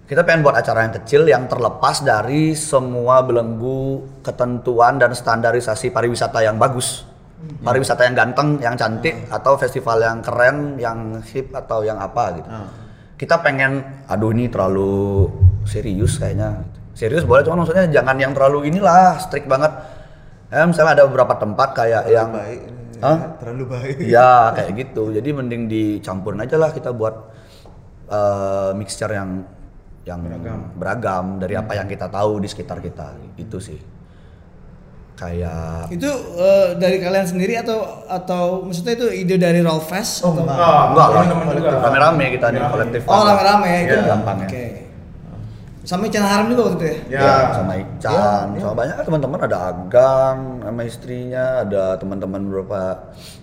[0.05, 6.45] kita pengen buat acara yang kecil yang terlepas dari semua belenggu ketentuan dan standarisasi pariwisata
[6.45, 7.09] yang bagus.
[7.61, 12.49] Pariwisata yang ganteng, yang cantik, atau festival yang keren, yang hip atau yang apa gitu.
[13.17, 15.29] Kita pengen, aduh ini terlalu
[15.65, 16.65] serius kayaknya.
[16.93, 19.73] Serius boleh, cuma maksudnya jangan yang terlalu inilah strict banget.
[20.53, 22.83] Eh, misalnya ada beberapa tempat kayak yang baik ini.
[23.01, 23.17] Hah?
[23.41, 23.95] Terlalu baik.
[24.05, 25.03] Iya kayak gitu.
[25.11, 27.15] Jadi mending dicampurin aja lah kita buat
[28.09, 29.54] eh, mixture yang
[30.05, 30.21] yang
[30.73, 33.17] beragam, dari apa yang kita tahu di sekitar kita.
[33.35, 33.81] Itu sih.
[35.15, 40.21] Kayak Itu eh, dari kalian sendiri atau atau maksudnya itu ide dari Rolfest?
[40.21, 40.43] Oh, atau?
[40.43, 40.57] enggak.
[40.57, 41.69] Ah, enggak lah, teman-teman juga.
[41.81, 43.01] rame-rame kita nih kolektif.
[43.05, 43.93] Oh rame-rame ya itu.
[43.93, 44.47] Iya, gampangnya.
[44.47, 44.65] Oke.
[45.85, 46.97] Sama Ican Haram juga waktu itu ya?
[47.07, 47.21] Ya.
[47.21, 48.59] Ya, sama Ican, Iya, iya.
[48.59, 52.81] sama banyak teman-teman ada Agang sama istrinya, ada teman-teman beberapa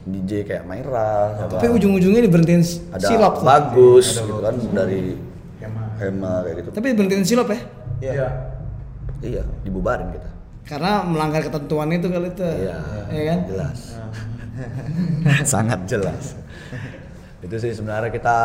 [0.05, 3.47] DJ kayak Maira, Tapi ujung-ujungnya diberhentiin s- ada silop tuh.
[3.47, 5.15] bagus gitu kan dari
[6.03, 6.35] Hema.
[6.43, 6.69] Kayak gitu.
[6.71, 7.61] Tapi diberhentiin silop ya?
[8.01, 8.13] Iya.
[8.13, 8.29] Iya.
[9.23, 10.31] Iya, dibubarin kita.
[10.63, 12.43] Karena melanggar ketentuan itu kali itu.
[12.43, 12.77] Iya.
[13.09, 13.39] Iya kan?
[13.47, 13.79] Jelas.
[15.49, 16.37] Sangat jelas.
[17.43, 18.39] itu sih sebenarnya kita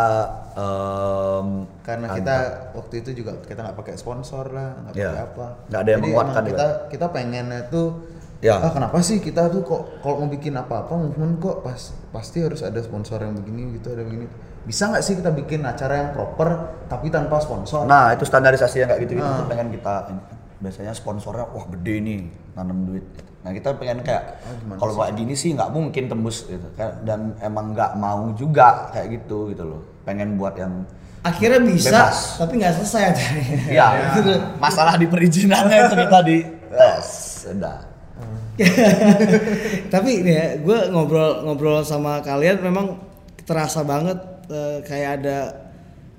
[0.57, 1.47] em,
[1.85, 2.35] Karena kita
[2.73, 5.05] waktu itu juga kita nggak pakai sponsor lah, nggak Iya.
[5.07, 5.45] pakai apa.
[5.69, 6.57] Nggak ada yang Jadi menguatkan emang juga.
[6.57, 7.87] kita kita pengennya tuh
[8.37, 8.53] Ya.
[8.55, 11.81] ah kenapa sih kita tuh kok kalau mau bikin apa-apa movement kok pas
[12.11, 14.29] pasti harus ada sponsor yang begini gitu ada begini.
[14.67, 16.49] Bisa nggak sih kita bikin acara yang proper
[16.85, 17.87] tapi tanpa sponsor?
[17.87, 19.39] Nah, itu standarisasi yang kayak gitu-gitu Ah.
[19.39, 20.11] tuh pengen kita
[20.57, 22.19] biasanya sponsornya wah gede nih
[22.51, 23.05] nanam duit.
[23.39, 26.67] Nah, kita pengen kayak Ah, kalau kayak gini sih nggak mungkin tembus gitu.
[26.75, 29.81] Kayak- Dan emang nggak mau juga kayak gitu gitu loh.
[30.03, 30.83] Pengen buat yang
[31.19, 32.17] Akhirnya bisa, Bebas.
[32.37, 33.57] tapi nggak selesai acaranya.
[33.69, 33.87] ya,
[34.63, 36.37] masalah di perizinannya itu kita di
[36.69, 37.07] tes
[37.49, 37.77] udah.
[39.93, 42.97] tapi nih ya, gue ngobrol-ngobrol sama kalian memang
[43.43, 44.17] terasa banget
[44.49, 45.37] eh, kayak ada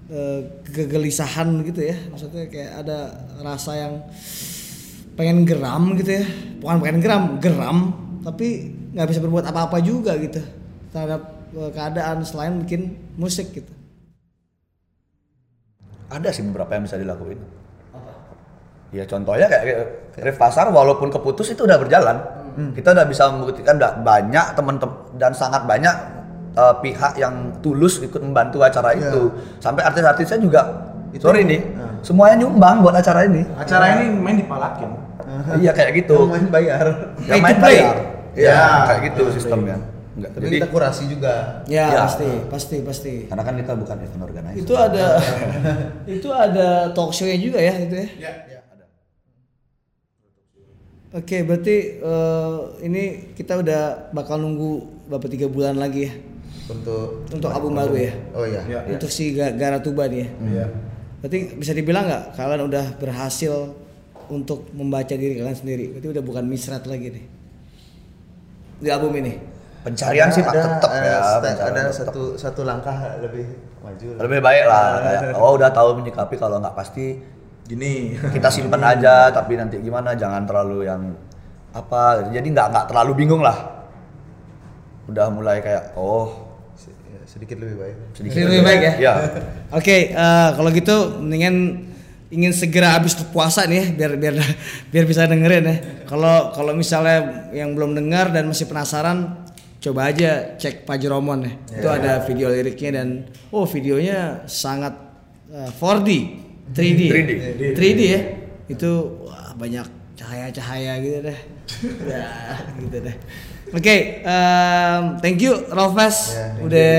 [0.08, 1.96] eh, kegelisahan gitu ya.
[2.12, 2.98] Maksudnya kayak ada
[3.42, 3.94] rasa yang
[5.18, 6.24] pengen geram gitu ya.
[6.62, 7.78] Bukan pengen geram, geram,
[8.22, 10.40] tapi nggak bisa berbuat apa-apa juga gitu
[10.92, 13.72] terhadap eh, keadaan selain bikin musik gitu.
[16.08, 17.36] Ada sih beberapa yang bisa dilakuin.
[18.88, 22.16] Ya contohnya kayak Rif Pasar walaupun keputus itu udah berjalan.
[22.72, 26.17] Kita udah bisa membuktikan udah banyak teman-teman dan sangat banyak
[26.58, 29.08] eh, pihak yang tulus ikut membantu acara Iya.
[29.08, 29.22] itu.
[29.58, 30.62] Sampai artis-artisnya juga
[31.08, 32.02] Itu- sorry nih, Nah.
[32.02, 33.46] semuanya nyumbang buat acara ini.
[33.54, 34.90] Acara ini main dipalakin.
[35.62, 36.26] iya kayak gitu.
[36.26, 36.86] Yang main bayar.
[37.22, 37.94] Yang to main bayar.
[38.34, 39.76] Iya, Ya, kayak gitu to sistemnya.
[40.18, 41.34] Enggak, Jadi jadi kita kurasi juga.
[41.64, 42.00] Ya, Ya.
[42.02, 43.12] pasti, pasti, pasti.
[43.30, 44.58] karena kan kita bukan event organizer.
[44.58, 45.06] Itu ada
[46.18, 48.08] itu ada talk show-nya juga ya itu ya.
[48.18, 48.60] Ya, ya.
[51.08, 53.02] Oke, berarti eh, ini
[53.32, 54.70] kita udah bakal nunggu
[55.08, 56.12] beberapa tiga bulan lagi ya
[56.68, 58.12] Untuk untuk album baru ya.
[58.36, 58.62] Oh iya.
[58.68, 58.80] Ya.
[58.92, 60.28] Untuk si Ga- Garatuba nih ya.
[60.44, 60.66] Iya.
[61.24, 63.72] Berarti bisa dibilang nggak kalian udah berhasil
[64.28, 65.84] untuk membaca diri kalian sendiri.
[65.96, 67.24] Berarti udah bukan misret lagi nih.
[68.84, 69.34] Di album ini.
[69.78, 71.18] Pencarian sih Pak ada, tetap ada, ya.
[71.40, 71.98] pencarian ada tetep.
[72.12, 73.46] satu satu langkah lebih
[73.78, 74.06] maju.
[74.10, 74.20] lah.
[74.26, 77.06] lebih baik lah kayak oh udah tahu menyikapi kalau nggak pasti
[77.68, 78.18] Gini.
[78.18, 81.14] kita simpen aja tapi nanti gimana jangan terlalu yang
[81.72, 83.86] apa jadi nggak nggak terlalu bingung lah
[85.08, 86.47] udah mulai kayak oh ya,
[87.38, 87.96] sedikit lebih baik.
[88.18, 88.92] sedikit Lebih baik ya?
[88.98, 89.12] ya
[89.78, 91.86] Oke, eh, kalau gitu mendingan
[92.34, 94.34] ingin segera habis puasa nih ya, biar biar
[94.92, 95.76] biar bisa dengerin ya.
[96.10, 101.52] Kalau kalau misalnya yang belum dengar dan masih penasaran, coba aja cek Pajromon ya.
[101.78, 104.98] Itu ada video liriknya dan oh videonya sangat
[105.54, 106.08] eh, 4D,
[106.74, 107.62] 3D, 3D.
[107.78, 108.20] 3D ya.
[108.68, 109.86] Itu wah, banyak
[110.18, 111.38] cahaya-cahaya gitu deh.
[112.12, 112.26] ya,
[112.82, 113.16] gitu deh.
[113.68, 116.96] Oke, em, thank you Rolfes you udah.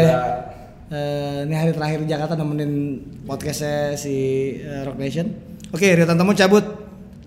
[0.89, 4.13] Eh, ini hari terakhir di Jakarta nemenin podcastnya si
[4.57, 5.29] eh, Rock Nation.
[5.69, 6.65] Oke, Rio Tantomo cabut.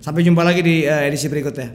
[0.03, 1.71] Sampai jumpa lagi di eh, edisi berikutnya.